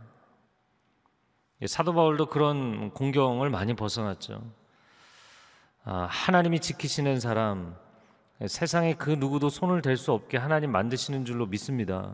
사도 1.67 1.93
바울도 1.93 2.27
그런 2.27 2.91
공경을 2.91 3.49
많이 3.49 3.73
벗어났죠. 3.73 4.41
아, 5.83 6.07
하나님이 6.09 6.61
지키시는 6.61 7.19
사람, 7.19 7.75
세상에 8.47 8.93
그 8.93 9.09
누구도 9.09 9.49
손을 9.49 9.81
댈 9.81 9.97
수 9.97 10.13
없게 10.13 10.37
하나님 10.37 10.71
만드시는 10.71 11.25
줄로 11.25 11.45
믿습니다. 11.47 12.13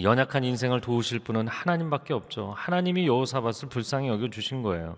연약한 0.00 0.44
인생을 0.44 0.80
도우실 0.80 1.18
분은 1.18 1.46
하나님밖에 1.46 2.14
없죠. 2.14 2.54
하나님이 2.56 3.06
여호사밧을 3.06 3.68
불쌍히 3.68 4.08
여겨 4.08 4.30
주신 4.30 4.62
거예요. 4.62 4.96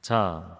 자, 0.00 0.58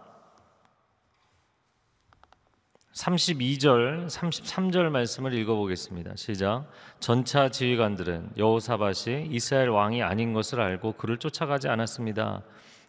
32절, 2.99 4.07
33절 4.07 4.89
말씀을 4.91 5.33
읽어보겠습니다. 5.33 6.17
시작. 6.17 6.67
전차 6.99 7.49
지휘관들은 7.49 8.31
여호사밧이 8.37 9.29
이스라엘 9.31 9.69
왕이 9.69 10.03
아닌 10.03 10.33
것을 10.33 10.61
알고 10.61 10.95
그를 10.95 11.17
쫓아가지 11.19 11.69
않았습니다. 11.69 12.43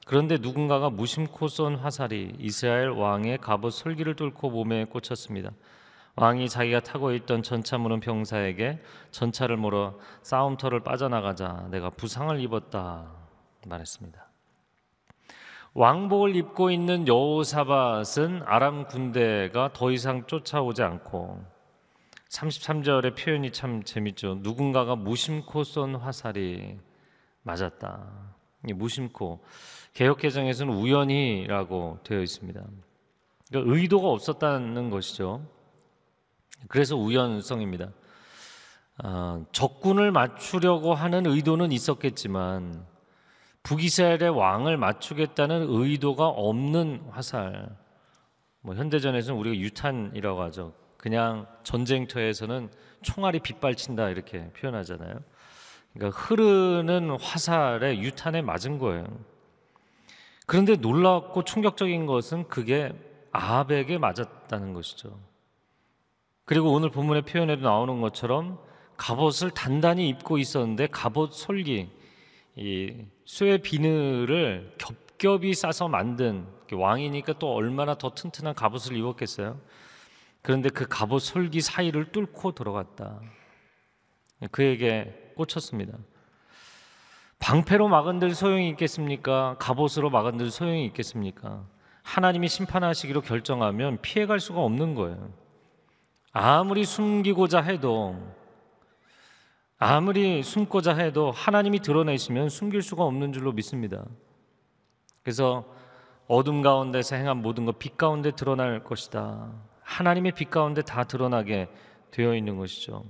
그런데 0.08 0.38
누군가가 0.42 0.90
무심코 0.90 1.48
쏜 1.48 1.76
화살이 1.76 2.34
이스라엘 2.40 2.90
왕의 2.90 3.38
갑옷 3.38 3.72
솔기를 3.72 4.16
뚫고 4.16 4.50
몸에 4.50 4.86
꽂혔습니다. 4.86 5.52
왕이 6.16 6.50
자기가 6.50 6.80
타고 6.80 7.14
있던 7.14 7.44
전차 7.44 7.78
무는 7.78 8.00
병사에게 8.00 8.82
전차를 9.12 9.58
몰아 9.58 9.94
싸움터를 10.24 10.80
빠져나가자 10.80 11.68
내가 11.70 11.92
부상을 11.92 12.40
입었다 12.40 13.12
말했습니다. 13.68 14.29
왕복을 15.74 16.36
입고 16.36 16.72
있는 16.72 17.08
여호사밧은 17.08 18.42
아람 18.46 18.88
군대가 18.88 19.72
더 19.74 19.92
이상 19.92 20.26
쫓아오지 20.26 20.82
않고 20.82 21.44
33절의 22.30 23.16
표현이 23.18 23.52
참 23.52 23.84
재밌죠. 23.84 24.40
누군가가 24.42 24.96
무심코 24.96 25.64
쏜 25.64 25.96
화살이 25.96 26.78
맞았다. 27.44 28.06
무심코 28.76 29.44
개혁 29.94 30.20
개정에서는 30.20 30.74
우연히라고 30.74 32.00
되어 32.04 32.22
있습니다. 32.22 32.62
그러니까 33.50 33.74
의도가 33.74 34.08
없었다는 34.10 34.90
것이죠. 34.90 35.46
그래서 36.68 36.96
우연성입니다. 36.96 37.90
어, 39.04 39.46
적군을 39.52 40.12
맞추려고 40.12 40.94
하는 40.94 41.26
의도는 41.26 41.72
있었겠지만 41.72 42.86
북이스라엘의 43.64 44.30
왕을 44.30 44.78
맞추겠다는 44.78 45.68
의도가 45.70 46.28
없는 46.28 47.02
화살. 47.12 47.76
뭐 48.62 48.76
현대전에서는 48.76 49.40
우리가 49.40 49.56
유탄이라고 49.58 50.42
하죠. 50.44 50.74
그냥 50.98 51.48
전쟁터에서는 51.64 52.70
총알이 53.02 53.40
빗발친다 53.40 54.10
이렇게 54.10 54.50
표현하잖아요. 54.52 55.20
그러니까 55.94 56.20
흐르는 56.20 57.18
화살에 57.20 58.00
유탄에 58.00 58.42
맞은 58.42 58.80
거예요. 58.80 59.06
그런데 60.46 60.76
놀랍고 60.76 61.44
충격적인 61.44 62.06
것은 62.06 62.48
그게 62.48 62.92
아합에게 63.32 63.98
맞았다는 63.98 64.74
것이죠. 64.74 65.20
그리고 66.46 66.74
오늘 66.74 66.90
본문의 66.90 67.22
표현에도 67.22 67.62
나오는 67.62 68.02
것처럼 68.02 68.60
갑옷을 68.98 69.52
단단히 69.52 70.10
입고 70.10 70.40
있었는데 70.40 70.88
갑옷 70.88 71.34
솔기 71.34 71.90
이 72.56 73.06
쇠 73.30 73.60
비늘을 73.60 74.74
겹겹이 74.80 75.54
싸서 75.54 75.88
만든 75.88 76.48
왕이니까 76.74 77.34
또 77.34 77.54
얼마나 77.54 77.94
더 77.94 78.10
튼튼한 78.10 78.56
갑옷을 78.56 78.98
입었겠어요. 78.98 79.62
그런데 80.42 80.70
그 80.70 80.88
갑옷 80.88 81.22
솔기 81.22 81.62
사이를 81.62 82.12
뚫고 82.12 82.54
들어갔다. 82.54 83.22
그에게 84.50 85.32
꽂혔습니다. 85.36 85.96
방패로 87.38 87.88
막은 87.88 88.18
들 88.18 88.34
소용이 88.34 88.68
있겠습니까? 88.70 89.58
갑옷으로 89.60 90.10
막은 90.10 90.38
들 90.38 90.50
소용이 90.50 90.86
있겠습니까? 90.88 91.68
하나님이 92.02 92.48
심판하시기로 92.48 93.22
결정하면 93.22 94.02
피해갈 94.02 94.40
수가 94.40 94.62
없는 94.62 94.96
거예요. 94.96 95.32
아무리 96.32 96.84
숨기고자 96.84 97.62
해도 97.62 98.39
아무리 99.82 100.44
숨고자 100.44 100.96
해도 100.96 101.32
하나님이 101.32 101.80
드러내시면 101.80 102.50
숨길 102.50 102.82
수가 102.82 103.06
없는 103.06 103.32
줄로 103.32 103.54
믿습니다. 103.54 104.04
그래서 105.24 105.64
어둠 106.28 106.62
가운데서 106.62 107.16
행한 107.16 107.38
모든 107.38 107.66
것 107.66 107.80
빛 107.80 107.96
가운데 107.96 108.32
드러날 108.32 108.84
것이다. 108.84 109.52
하나님의 109.82 110.34
빛 110.34 110.50
가운데 110.50 110.82
다 110.82 111.06
드러나게 111.06 111.70
되어 112.12 112.36
있는 112.36 112.58
것이죠. 112.58 113.06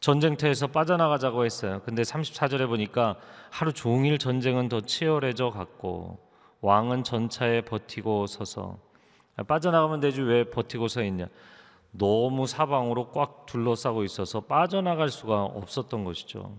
전쟁터에서 0.00 0.66
빠져나가자고 0.66 1.44
했어요. 1.44 1.80
근데 1.84 2.02
34절에 2.02 2.66
보니까 2.66 3.14
하루 3.50 3.72
종일 3.72 4.18
전쟁은 4.18 4.68
더 4.68 4.80
치열해져 4.80 5.50
갔고 5.50 6.18
왕은 6.62 7.04
전차에 7.04 7.60
버티고 7.60 8.26
서서 8.26 8.78
빠져나가면 9.46 10.00
되지 10.00 10.20
왜 10.22 10.50
버티고 10.50 10.88
서 10.88 11.04
있냐? 11.04 11.28
너무 11.92 12.46
사방으로 12.46 13.10
꽉 13.12 13.46
둘러싸고 13.46 14.02
있어서 14.04 14.40
빠져나갈 14.40 15.10
수가 15.10 15.44
없었던 15.44 16.04
것이죠. 16.04 16.56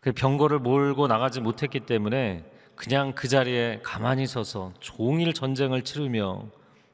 그 0.00 0.12
병거를 0.12 0.58
몰고 0.58 1.06
나가지 1.06 1.40
못했기 1.40 1.80
때문에 1.80 2.44
그냥 2.74 3.12
그 3.14 3.28
자리에 3.28 3.80
가만히 3.82 4.26
서서 4.26 4.72
종일 4.80 5.32
전쟁을 5.32 5.82
치르며 5.82 6.46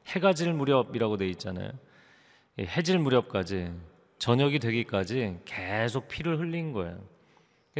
해가 0.07 0.33
질 0.33 0.53
무렵이라고 0.53 1.17
돼 1.17 1.27
있잖아요. 1.29 1.71
이 2.57 2.63
해질 2.63 2.99
무렵까지 2.99 3.73
저녁이 4.19 4.59
되기까지 4.59 5.39
계속 5.45 6.07
피를 6.07 6.39
흘린 6.39 6.73
거예요. 6.73 6.99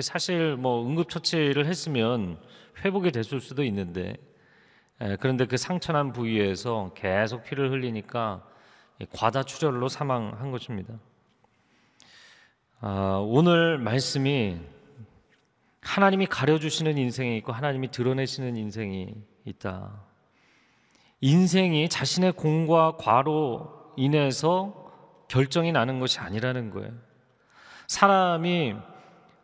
사실 0.02 0.56
뭐 0.56 0.86
응급처치를 0.88 1.66
했으면 1.68 2.40
회복이 2.84 3.12
됐을 3.12 3.40
수도 3.40 3.64
있는데 3.64 4.16
에, 5.00 5.18
그런데 5.18 5.46
그 5.46 5.58
상처난 5.58 6.14
부위에서 6.14 6.94
계속 6.96 7.44
피를 7.44 7.72
흘리니까 7.72 8.44
과다 9.12 9.44
출혈로 9.44 9.90
사망한 9.90 10.52
것입니다. 10.52 10.94
아, 12.80 13.22
오늘 13.24 13.78
말씀이 13.78 14.58
하나님이 15.82 16.28
가려주시는 16.28 16.98
인생이 16.98 17.38
있고 17.38 17.52
하나님이 17.52 17.92
드러내시는 17.92 18.56
인생이 18.56 19.14
있다. 19.46 19.92
인생이 21.22 21.90
자신의 21.90 22.34
공과 22.34 22.98
과로 22.98 23.94
인해서 23.98 24.92
결정이 25.28 25.72
나는 25.72 26.00
것이 26.00 26.20
아니라는 26.20 26.72
거예요. 26.72 26.92
사람이 27.88 28.76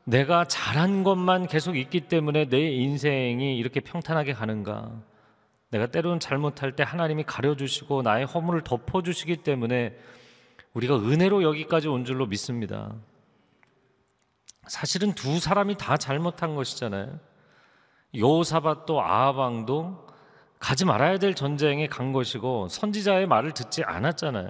내가 0.03 0.45
잘한 0.45 1.03
것만 1.03 1.47
계속 1.47 1.77
있기 1.77 2.07
때문에 2.07 2.45
내 2.45 2.71
인생이 2.71 3.57
이렇게 3.57 3.79
평탄하게 3.81 4.33
가는가? 4.33 4.91
내가 5.69 5.87
때로는 5.87 6.19
잘못할 6.19 6.75
때 6.75 6.83
하나님이 6.83 7.23
가려주시고 7.23 8.01
나의 8.01 8.25
허물을 8.25 8.63
덮어주시기 8.63 9.37
때문에 9.37 9.97
우리가 10.73 10.95
은혜로 10.97 11.43
여기까지 11.43 11.87
온 11.87 12.05
줄로 12.05 12.25
믿습니다. 12.27 12.93
사실은 14.67 15.13
두 15.13 15.39
사람이 15.39 15.77
다 15.77 15.97
잘못한 15.97 16.55
것이잖아요. 16.55 17.19
여호사밧도 18.13 19.01
아하방도 19.01 20.07
가지 20.59 20.85
말아야 20.85 21.19
될 21.19 21.35
전쟁에 21.35 21.87
간 21.87 22.13
것이고 22.13 22.67
선지자의 22.69 23.27
말을 23.27 23.51
듣지 23.53 23.83
않았잖아요. 23.83 24.49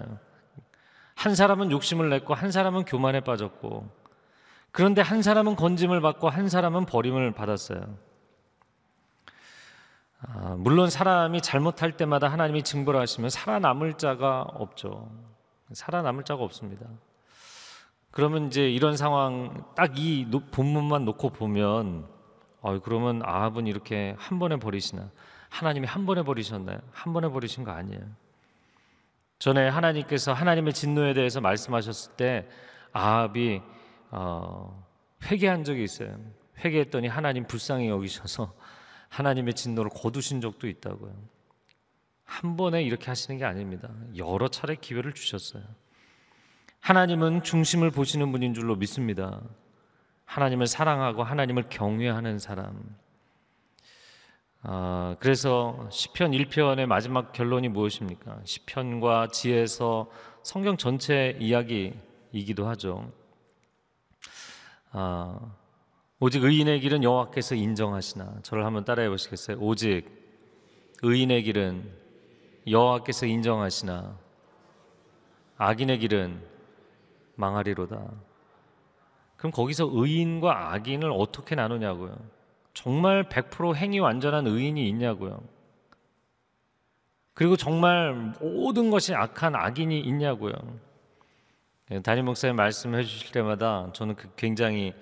한 1.15 1.36
사람은 1.36 1.71
욕심을 1.71 2.10
냈고 2.10 2.34
한 2.34 2.51
사람은 2.51 2.86
교만에 2.86 3.21
빠졌고 3.21 3.89
그런데 4.71 5.01
한 5.01 5.21
사람은 5.21 5.56
건짐을 5.56 6.01
받고 6.01 6.30
한 6.30 6.49
사람은 6.49 6.86
버림을 6.86 7.32
받았어요. 7.32 7.97
아, 10.21 10.56
물론 10.58 10.89
사람이 10.89 11.41
잘못할 11.41 11.95
때마다 11.95 12.27
하나님이 12.27 12.63
징벌 12.63 12.95
하시면 12.97 13.30
살아남을 13.30 13.93
자가 13.93 14.41
없죠. 14.41 15.12
살아남을 15.73 16.23
자가 16.23 16.43
없습니다. 16.43 16.88
그러면 18.12 18.47
이제 18.47 18.67
이런 18.69 18.97
상황 18.97 19.63
딱 19.75 19.95
이 19.97 20.25
본문만 20.51 21.06
놓고 21.06 21.30
보면 21.32 22.08
어, 22.62 22.80
그러면 22.80 23.21
아합은 23.23 23.67
이렇게 23.67 24.15
한 24.17 24.39
번에 24.39 24.58
버리시나? 24.58 25.10
하나님이 25.49 25.86
한 25.88 26.06
번에 26.06 26.23
버리셨나요? 26.23 26.80
한 26.91 27.13
번에 27.13 27.30
버리신 27.30 27.63
거 27.63 27.71
아니에요. 27.71 28.01
전에 29.39 29.69
하나님께서 29.69 30.34
하나님의 30.34 30.73
진노에 30.73 31.13
대해서 31.13 31.39
말씀하셨을 31.41 32.13
때 32.13 32.47
아합이 32.91 33.62
어, 34.10 34.84
회개한 35.25 35.63
적이 35.63 35.84
있어요. 35.84 36.17
회개했더니 36.65 37.08
하나님 37.08 37.45
불쌍히 37.45 37.88
여기셔서 37.88 38.51
하나님의 39.10 39.54
진노를 39.54 39.91
거두신 39.93 40.41
적도 40.41 40.67
있다고요. 40.67 41.13
한 42.24 42.58
번에 42.58 42.84
이렇게 42.84 43.08
하시는 43.08 43.38
게 43.38 43.46
아닙니다. 43.46 43.89
여러 44.17 44.48
차례 44.50 44.76
기회를 44.76 45.13
주셨어요. 45.13 45.63
하나님은 46.82 47.43
중심을 47.43 47.91
보시는 47.91 48.32
분인 48.32 48.54
줄로 48.54 48.76
믿습니다. 48.76 49.41
하나님을 50.26 50.67
사랑하고 50.67 51.24
하나님을 51.24 51.70
경외하는 51.70 52.38
사람. 52.39 52.84
아, 54.62 55.15
그래서 55.20 55.88
시편 55.89 56.32
1편의 56.32 56.86
마지막 56.86 57.32
결론이 57.32 57.70
무엇입니까? 57.70 58.41
시편과 58.43 59.30
지혜서 59.30 60.10
성경 60.43 60.76
전체 60.76 61.38
이야기이기도 61.39 62.67
하죠. 62.67 63.12
아, 64.91 65.39
오직 66.19 66.43
의인의 66.43 66.80
길은 66.80 67.03
여호와께서 67.03 67.53
인정하시나 67.53 68.39
저를 68.41 68.65
한번 68.65 68.84
따라해 68.84 69.08
보시겠어요? 69.08 69.58
오직 69.60 70.06
의인의 71.03 71.43
길은 71.43 71.91
여호와께서 72.67 73.27
인정하시나 73.27 74.17
악인의 75.58 75.99
길은 75.99 76.41
망하리로다. 77.36 78.01
그럼 79.38 79.51
거기서 79.51 79.89
의인과 79.93 80.73
악인을 80.73 81.12
어떻게 81.12 81.53
나누냐고요? 81.53 82.17
정말 82.73 83.30
100% 83.30 83.75
행위 83.75 83.99
완전한 83.99 84.47
의인이 84.47 84.89
있냐고요? 84.89 85.39
그리고 87.36 87.56
정말 87.56 88.34
모든 88.41 88.89
것이 88.89 89.13
악한 89.13 89.56
악인이 89.56 89.99
있냐고요? 89.99 90.53
예, 91.91 92.01
담임 92.01 92.25
목사님 92.25 92.56
말씀해 92.56 93.03
주실 93.03 93.32
때마다 93.32 93.91
저는 93.93 94.15
그 94.15 94.30
굉장히 94.36 94.95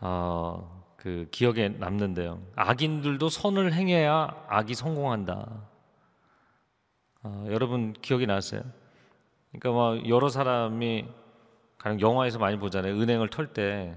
어, 0.00 0.84
그 0.96 1.28
기억에 1.30 1.68
남는데요. 1.68 2.40
악인들도 2.56 3.28
선을 3.28 3.72
행해야 3.72 4.44
악이 4.48 4.74
성공한다. 4.74 5.62
어, 7.22 7.46
여러분 7.48 7.92
기억이 8.00 8.26
나세요? 8.26 8.62
그러니까 9.50 9.70
뭐 9.70 10.08
여러 10.08 10.28
사람이 10.28 11.06
가령 11.78 12.00
영화에서 12.00 12.38
많이 12.38 12.58
보잖아요. 12.58 12.94
은행을 13.00 13.28
털 13.30 13.52
때 13.52 13.94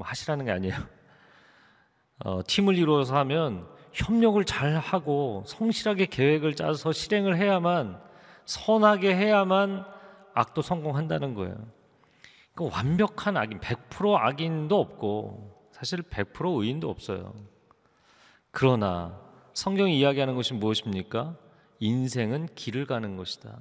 뭐 0.00 0.06
하시라는 0.06 0.46
게 0.46 0.50
아니에요. 0.50 0.74
어, 2.24 2.40
팀을 2.46 2.76
이루어서 2.78 3.16
하면 3.18 3.66
협력을 3.92 4.42
잘 4.46 4.76
하고 4.78 5.44
성실하게 5.46 6.06
계획을 6.06 6.54
짜서 6.54 6.90
실행을 6.92 7.36
해야만 7.36 8.00
선하게 8.46 9.14
해야만 9.14 9.84
악도 10.32 10.62
성공한다는 10.62 11.34
거예요. 11.34 11.54
그 12.54 12.68
완벽한 12.70 13.36
악인, 13.36 13.60
100% 13.60 14.16
악인도 14.16 14.78
없고 14.78 15.68
사실 15.72 16.02
100% 16.02 16.60
의인도 16.60 16.90
없어요. 16.90 17.34
그러나 18.50 19.18
성경이 19.54 19.98
이야기하는 19.98 20.34
것이 20.34 20.54
무엇입니까? 20.54 21.36
인생은 21.78 22.48
길을 22.54 22.86
가는 22.86 23.16
것이다. 23.16 23.58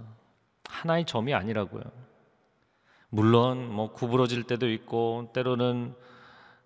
하나의 0.66 1.06
점이 1.06 1.34
아니라고요. 1.34 1.84
물론 3.10 3.72
뭐 3.72 3.92
구부러질 3.94 4.44
때도 4.44 4.70
있고 4.72 5.32
때로는 5.34 5.96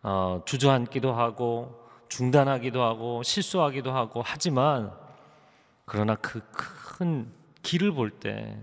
어, 0.02 0.42
주저앉기도 0.46 1.14
하고 1.14 1.80
중단하기도 2.10 2.82
하고 2.82 3.24
실수하기도 3.24 3.92
하고 3.92 4.22
하지만 4.26 4.92
그러나 5.86 6.16
그 6.16 6.42
큰 6.98 7.32
길을 7.64 7.92
볼 7.92 8.12
때 8.12 8.58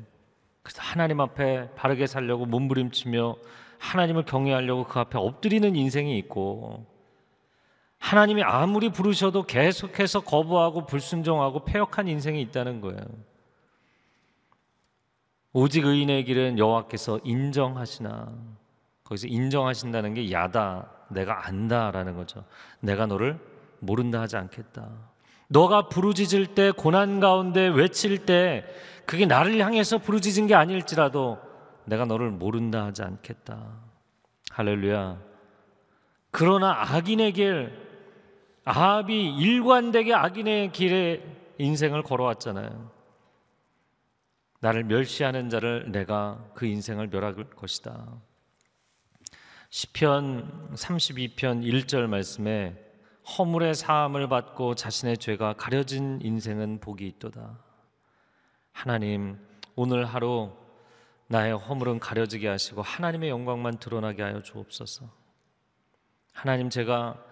그래서 0.70 0.82
하나님 0.82 1.20
앞에 1.20 1.74
바르게 1.74 2.06
살려고 2.06 2.46
몸부림치며 2.46 3.36
하나님을 3.80 4.24
경외하려고 4.24 4.84
그 4.84 5.00
앞에 5.00 5.18
엎드리는 5.18 5.74
인생이 5.74 6.16
있고 6.18 6.86
하나님이 7.98 8.44
아무리 8.44 8.90
부르셔도 8.90 9.42
계속해서 9.42 10.20
거부하고 10.20 10.86
불순종하고 10.86 11.64
폐역한 11.64 12.06
인생이 12.06 12.40
있다는 12.42 12.80
거예요. 12.80 13.00
오직 15.52 15.84
의인의 15.84 16.24
길은 16.24 16.58
여호와께서 16.60 17.18
인정하시나 17.24 18.32
거기서 19.02 19.26
인정하신다는 19.26 20.14
게 20.14 20.30
야다 20.30 20.88
내가 21.08 21.48
안다라는 21.48 22.14
거죠. 22.14 22.44
내가 22.78 23.06
너를 23.06 23.40
모른다 23.80 24.20
하지 24.20 24.36
않겠다. 24.36 25.09
너가 25.52 25.88
부르짖을 25.88 26.54
때 26.54 26.70
고난 26.70 27.18
가운데 27.18 27.66
외칠 27.66 28.24
때 28.24 28.64
그게 29.04 29.26
나를 29.26 29.58
향해서 29.58 29.98
부르짖은 29.98 30.46
게 30.46 30.54
아닐지라도 30.54 31.38
내가 31.86 32.04
너를 32.04 32.30
모른다 32.30 32.84
하지 32.84 33.02
않겠다. 33.02 33.80
할렐루야. 34.50 35.20
그러나 36.30 36.72
악인의 36.94 37.32
길, 37.32 37.72
아합이 38.64 39.38
일관되게 39.38 40.14
악인의 40.14 40.70
길에 40.70 41.20
인생을 41.58 42.04
걸어왔잖아요. 42.04 42.88
나를 44.60 44.84
멸시하는 44.84 45.50
자를 45.50 45.90
내가 45.90 46.44
그 46.54 46.66
인생을 46.66 47.08
멸할 47.08 47.34
것이다. 47.34 48.06
시편 49.70 50.74
32편 50.74 51.64
1절 51.64 52.06
말씀에 52.06 52.89
허물의 53.38 53.74
사함을 53.74 54.28
받고 54.28 54.74
자신의 54.74 55.18
죄가 55.18 55.52
가려진 55.52 56.18
인생은 56.22 56.80
복이 56.80 57.06
있도다. 57.06 57.58
하나님, 58.72 59.38
오늘 59.76 60.04
하루 60.04 60.50
나의 61.28 61.56
허물은 61.56 62.00
가려지게 62.00 62.48
하시고 62.48 62.82
하나님의 62.82 63.30
영광만 63.30 63.78
드러나게 63.78 64.22
하여 64.22 64.42
주옵소서. 64.42 65.06
하나님 66.32 66.70
제가 66.70 67.22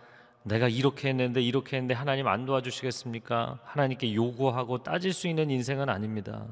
내가 0.45 0.69
이렇게 0.69 1.09
했는데 1.09 1.43
이렇게 1.43 1.77
했는데 1.77 1.95
하나님 1.95 2.29
안 2.29 2.47
도와주시겠습니까? 2.47 3.59
하나님께 3.65 4.15
요구하고 4.15 4.83
따질 4.85 5.13
수 5.13 5.27
있는 5.27 5.51
인생은 5.51 5.89
아닙니다. 5.89 6.47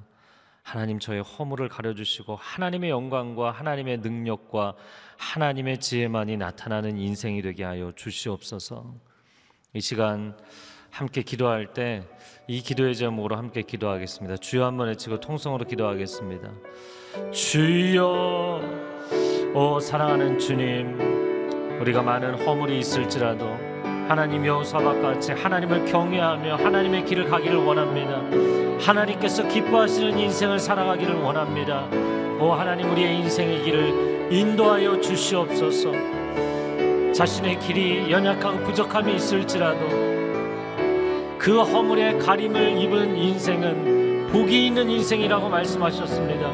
하나님 0.62 0.98
저의 0.98 1.22
허물을 1.22 1.68
가려주시고 1.68 2.34
하나님의 2.34 2.90
영광과 2.90 3.52
하나님의 3.52 3.98
능력과 3.98 4.74
하나님의 5.16 5.78
지혜만이 5.78 6.36
나타나는 6.36 6.98
인생이 6.98 7.42
되게 7.42 7.62
하여 7.62 7.92
주시옵소서. 7.92 8.92
이 9.76 9.80
시간 9.80 10.34
함께 10.90 11.22
기도할 11.22 11.72
때 11.72 12.02
이 12.48 12.60
기도의 12.60 12.94
제목으로 12.94 13.36
함께 13.36 13.62
기도하겠습니다. 13.62 14.36
주여 14.36 14.66
한번 14.66 14.86
외치고 14.86 15.18
통성으로 15.18 15.64
기도하겠습니다. 15.64 16.48
주여 17.32 18.60
오 19.52 19.80
사랑하는 19.80 20.38
주님 20.38 21.80
우리가 21.80 22.02
많은 22.02 22.46
허물이 22.46 22.78
있을지라도 22.78 23.46
하나님 24.08 24.46
여호사박 24.46 25.02
같이 25.02 25.32
하나님을 25.32 25.86
경외하며 25.86 26.54
하나님의 26.54 27.04
길을 27.04 27.28
가기를 27.28 27.56
원합니다. 27.56 28.20
하나님께서 28.78 29.48
기뻐하시는 29.48 30.16
인생을 30.16 30.60
살아가기를 30.60 31.16
원합니다. 31.16 31.88
오 32.40 32.52
하나님 32.52 32.92
우리의 32.92 33.16
인생의 33.16 33.64
길을 33.64 34.32
인도하여 34.32 35.00
주시옵소서. 35.00 36.15
자신의 37.16 37.58
길이 37.60 38.10
연약하고 38.10 38.58
부족함이 38.58 39.14
있을지라도 39.14 39.88
그 41.38 41.62
허물의 41.62 42.18
가림을 42.18 42.76
입은 42.76 43.16
인생은 43.16 44.28
복이 44.30 44.66
있는 44.66 44.90
인생이라고 44.90 45.48
말씀하셨습니다. 45.48 46.50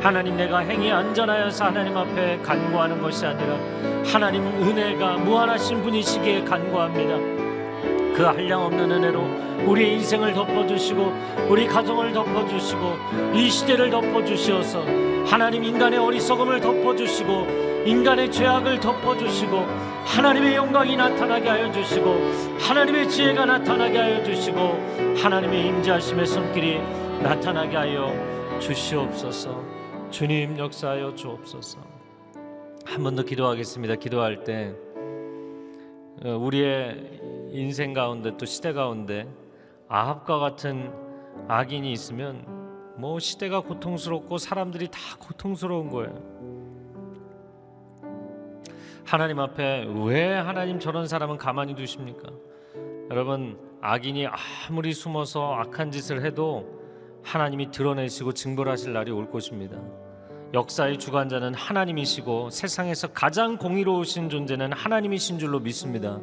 하나님 0.00 0.38
내가 0.38 0.60
행위 0.60 0.90
안전하여서 0.90 1.66
하나님 1.66 1.94
앞에 1.98 2.38
간구하는 2.38 3.02
것이 3.02 3.26
아니라 3.26 3.58
하나님은 4.06 4.62
은혜가 4.62 5.18
무한하신 5.18 5.82
분이시기에 5.82 6.44
간구합니다. 6.44 7.16
그 8.16 8.22
한량없는 8.22 8.90
은혜로 8.90 9.66
우리의 9.66 9.96
인생을 9.96 10.32
덮어주시고 10.32 11.12
우리 11.50 11.66
가정을 11.66 12.14
덮어주시고 12.14 12.96
이 13.34 13.50
시대를 13.50 13.90
덮어주시어서 13.90 14.82
하나님 15.26 15.62
인간의 15.62 15.98
어리석음을 15.98 16.58
덮어주시고 16.62 17.69
인간의 17.86 18.30
죄악을 18.30 18.80
덮어주시고 18.80 19.56
하나님의 20.04 20.54
영광이 20.56 20.96
나타나게 20.96 21.48
하여 21.48 21.72
주시고 21.72 22.14
하나님의 22.58 23.08
지혜가 23.08 23.46
나타나게 23.46 23.98
하여 23.98 24.22
주시고 24.22 24.58
하나님의 25.16 25.66
임재하심의 25.68 26.26
손길이 26.26 26.78
나타나게 27.22 27.76
하여 27.76 28.58
주시옵소서. 28.60 29.62
주님 30.10 30.58
역사하여 30.58 31.14
주옵소서. 31.14 31.78
한 32.84 33.02
번 33.04 33.14
더 33.14 33.22
기도하겠습니다. 33.22 33.94
기도할 33.96 34.42
때 34.44 34.74
어, 36.24 36.36
우리의 36.36 37.20
인생 37.52 37.92
가운데 37.94 38.36
또 38.36 38.44
시대 38.46 38.72
가운데 38.72 39.26
아합과 39.88 40.38
같은 40.38 40.92
악인이 41.48 41.90
있으면 41.92 42.44
뭐 42.98 43.18
시대가 43.18 43.60
고통스럽고 43.60 44.36
사람들이 44.38 44.88
다 44.88 44.98
고통스러운 45.18 45.88
거예요 45.88 46.14
하나님 49.10 49.40
앞에 49.40 49.88
왜 50.04 50.32
하나님 50.34 50.78
저런 50.78 51.08
사람은 51.08 51.36
가만히 51.36 51.74
두십니까? 51.74 52.30
여러분 53.10 53.58
악인이 53.80 54.28
아무리 54.68 54.92
숨어서 54.92 55.52
악한 55.52 55.90
짓을 55.90 56.24
해도 56.24 56.78
하나님이 57.24 57.72
드러내시고 57.72 58.34
징벌하실 58.34 58.92
날이 58.92 59.10
올 59.10 59.28
것입니다. 59.28 59.76
역사의 60.54 61.00
주관자는 61.00 61.54
하나님이시고 61.54 62.50
세상에서 62.50 63.08
가장 63.08 63.56
공의로우신 63.56 64.30
존재는 64.30 64.72
하나님이신 64.72 65.40
줄로 65.40 65.58
믿습니다. 65.58 66.20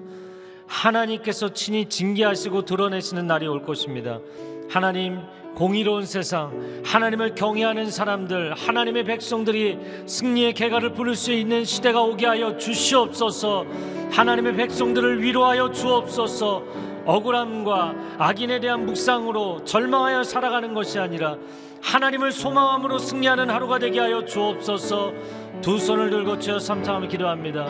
하나님께서 0.66 1.52
친히 1.52 1.90
징계하시고 1.90 2.64
드러내시는 2.64 3.28
날이 3.28 3.48
올 3.48 3.64
것입니다. 3.64 4.22
하나님 4.70 5.20
공의로운 5.56 6.06
세상, 6.06 6.52
하나님을 6.86 7.34
경외하는 7.36 7.90
사람들, 7.90 8.54
하나님의 8.54 9.04
백성들이 9.06 9.80
승리의 10.06 10.54
개가를 10.54 10.94
부를 10.94 11.16
수 11.16 11.32
있는 11.34 11.66
시대가 11.66 12.02
오게 12.02 12.26
하여 12.26 12.58
주시옵소서. 12.58 13.66
하나님의 14.12 14.56
백성들을 14.56 15.22
위로하여 15.22 15.72
주옵소서. 15.72 16.64
억울함과 17.06 17.96
악인에 18.18 18.60
대한 18.60 18.86
묵상으로 18.86 19.64
절망하여 19.64 20.24
살아가는 20.24 20.74
것이 20.74 21.00
아니라 21.00 21.38
하나님을 21.82 22.32
소망함으로 22.32 23.00
승리하는 23.00 23.50
하루가 23.50 23.80
되게 23.80 24.00
하여 24.00 24.26
주옵소서. 24.26 25.14
두 25.62 25.80
손을 25.80 26.10
들고 26.10 26.38
주여 26.40 26.60
삼창하며 26.60 27.08
기도합니다. 27.08 27.68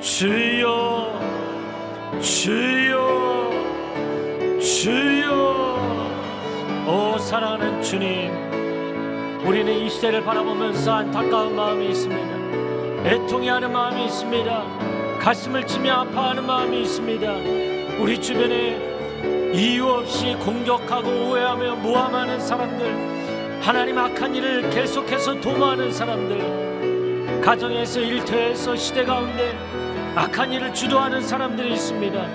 주여, 0.00 1.20
주여, 2.20 3.50
주여. 4.60 5.73
오 6.86 7.16
사랑하는 7.16 7.80
주님. 7.80 8.30
우리는 9.46 9.72
이 9.72 9.88
시대를 9.88 10.22
바라보면서 10.22 10.92
안타까운 10.92 11.56
마음이 11.56 11.88
있습니다. 11.88 13.08
애통해하는 13.08 13.72
마음이 13.72 14.04
있습니다. 14.04 15.18
가슴을 15.18 15.66
치며 15.66 15.94
아파하는 16.00 16.44
마음이 16.44 16.82
있습니다. 16.82 17.32
우리 17.98 18.20
주변에 18.20 19.52
이유 19.54 19.86
없이 19.86 20.34
공격하고 20.34 21.30
오해하며 21.30 21.76
모함하는 21.76 22.38
사람들 22.38 23.62
하나님 23.62 23.96
악한 23.96 24.34
일을 24.34 24.68
계속해서 24.68 25.40
도모하는 25.40 25.90
사람들 25.90 27.40
가정에서 27.40 28.00
일터에서 28.00 28.76
시대 28.76 29.06
가운데 29.06 29.56
악한 30.14 30.52
일을 30.52 30.74
주도하는 30.74 31.22
사람들이 31.22 31.72
있습니다. 31.72 32.26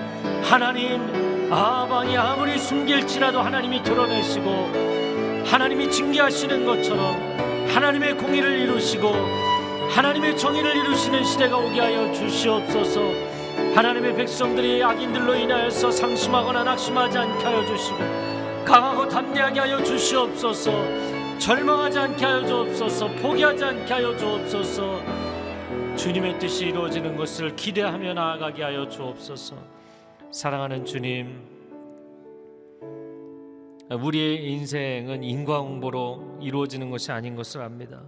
하나님 0.42 1.29
아방이 1.50 2.16
아무리 2.16 2.56
숨길지라도 2.56 3.40
하나님이 3.40 3.82
드러내시고 3.82 5.42
하나님이 5.46 5.90
징계하시는 5.90 6.64
것처럼 6.64 7.68
하나님의 7.68 8.16
공의를 8.16 8.60
이루시고 8.60 9.12
하나님의 9.90 10.36
정의를 10.38 10.76
이루시는 10.76 11.24
시대가 11.24 11.56
오게 11.56 11.80
하여 11.80 12.12
주시옵소서. 12.12 13.00
하나님의 13.74 14.14
백성들이 14.14 14.82
악인들로 14.82 15.34
인하여서 15.34 15.90
상심하거나 15.90 16.62
낙심하지 16.62 17.18
않게 17.18 17.44
하여 17.44 17.66
주시고 17.66 17.98
강하고 18.64 19.08
담대하게 19.08 19.60
하여 19.60 19.82
주시옵소서. 19.82 20.70
절망하지 21.38 21.98
않게 21.98 22.24
하여 22.24 22.46
주옵소서. 22.46 23.08
포기하지 23.08 23.64
않게 23.64 23.92
하여 23.92 24.16
주옵소서. 24.16 25.00
주님의 25.96 26.38
뜻이 26.38 26.66
이루어지는 26.66 27.16
것을 27.16 27.56
기대하며 27.56 28.14
나아가게 28.14 28.62
하여 28.62 28.88
주옵소서 28.88 29.79
사랑하는 30.30 30.84
주님, 30.84 31.42
우리의 33.90 34.52
인생은 34.52 35.24
인과응보로 35.24 36.38
이루어지는 36.40 36.88
것이 36.90 37.10
아닌 37.10 37.34
것을 37.34 37.62
압니다. 37.62 38.00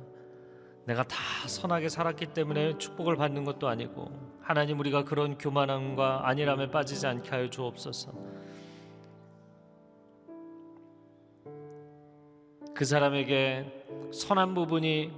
내가 0.84 1.02
다 1.02 1.16
선하게 1.48 1.88
살았기 1.88 2.26
때문에 2.26 2.78
축복을 2.78 3.16
받는 3.16 3.44
것도 3.44 3.66
아니고 3.66 4.10
하나님 4.40 4.78
우리가 4.78 5.02
그런 5.04 5.36
교만함과 5.36 6.28
안일함에 6.28 6.70
빠지지 6.70 7.08
않게 7.08 7.28
하여 7.30 7.50
주옵소서. 7.50 8.12
그 12.72 12.84
사람에게 12.84 14.10
선한 14.12 14.54
부분이 14.54 15.10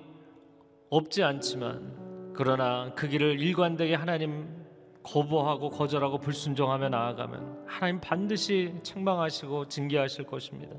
없지 0.88 1.22
않지만 1.22 2.32
그러나 2.32 2.92
그 2.94 3.08
길을 3.08 3.40
일관되게 3.40 3.94
하나님 3.94 4.63
거부하고 5.04 5.70
거절하고 5.70 6.18
불순종하며 6.18 6.88
나아가면 6.88 7.64
하나님 7.66 8.00
반드시 8.00 8.74
책망하시고 8.82 9.68
징계하실 9.68 10.24
것입니다. 10.24 10.74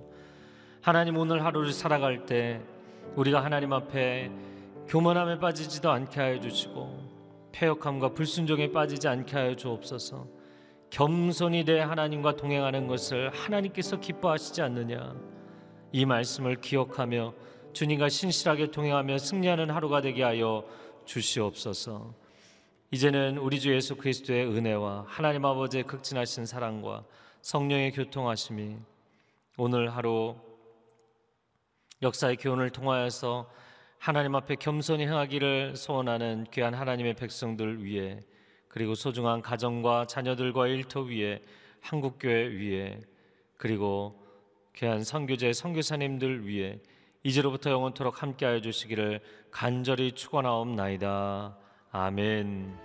하나님 0.82 1.18
오늘 1.18 1.46
하루를 1.46 1.72
살아갈 1.72 2.26
때 2.26 2.62
우리가 3.16 3.44
하나님 3.44 3.72
앞에 3.72 4.30
교만함에 4.88 5.40
빠지지도 5.40 5.90
않게 5.90 6.20
하여 6.20 6.40
주시고 6.40 7.06
폐역함과 7.54 8.10
불순종에 8.10 8.72
빠지지 8.72 9.08
않게 9.08 9.36
하여 9.36 9.56
주옵소서. 9.56 10.28
겸손히 10.90 11.64
내 11.64 11.80
하나님과 11.80 12.36
동행하는 12.36 12.88
것을 12.88 13.30
하나님께서 13.34 14.00
기뻐하시지 14.00 14.62
않느냐. 14.62 15.16
이 15.92 16.06
말씀을 16.06 16.56
기억하며 16.62 17.34
주님과 17.74 18.10
신실하게 18.10 18.72
동행하며 18.72 19.18
승리하는 19.18 19.70
하루가 19.70 20.02
되게 20.02 20.24
하여 20.24 20.66
주시옵소서. 21.06 22.25
이제는 22.96 23.40
우리 23.40 23.60
주 23.60 23.76
예수 23.76 23.98
그리스도의 23.98 24.46
은혜와 24.48 25.04
하나님 25.10 25.44
아버지의 25.44 25.84
극진하신 25.84 26.46
사랑과 26.46 27.04
성령의 27.42 27.92
교통하심이 27.92 28.78
오늘 29.58 29.94
하루 29.94 30.38
역사의 32.02 32.38
교훈을 32.38 32.70
통하여서 32.70 33.52
하나님 33.98 34.34
앞에 34.36 34.56
겸손히 34.56 35.08
행하기를 35.08 35.76
소원하는 35.76 36.46
귀한 36.52 36.74
하나님의 36.74 37.16
백성들 37.16 37.84
위해 37.84 38.22
그리고 38.70 38.96
소중한 38.96 39.42
가정과 39.42 40.08
자녀들과 40.08 40.68
일터 40.68 41.02
위에 41.02 41.42
한국교회 41.82 42.48
위에 42.48 43.02
그리고 43.58 44.26
귀한 44.74 45.04
선교제 45.04 45.52
선교사님들 45.52 46.48
위해 46.48 46.80
이제로부터 47.24 47.72
영원토록 47.72 48.24
함께하여 48.24 48.62
주시기를 48.62 49.20
간절히 49.52 50.14
축원하옵나이다. 50.14 51.58
아멘. 51.92 52.85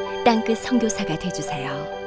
땅끝 0.31 0.59
선교사가 0.59 1.19
되주세요. 1.19 2.00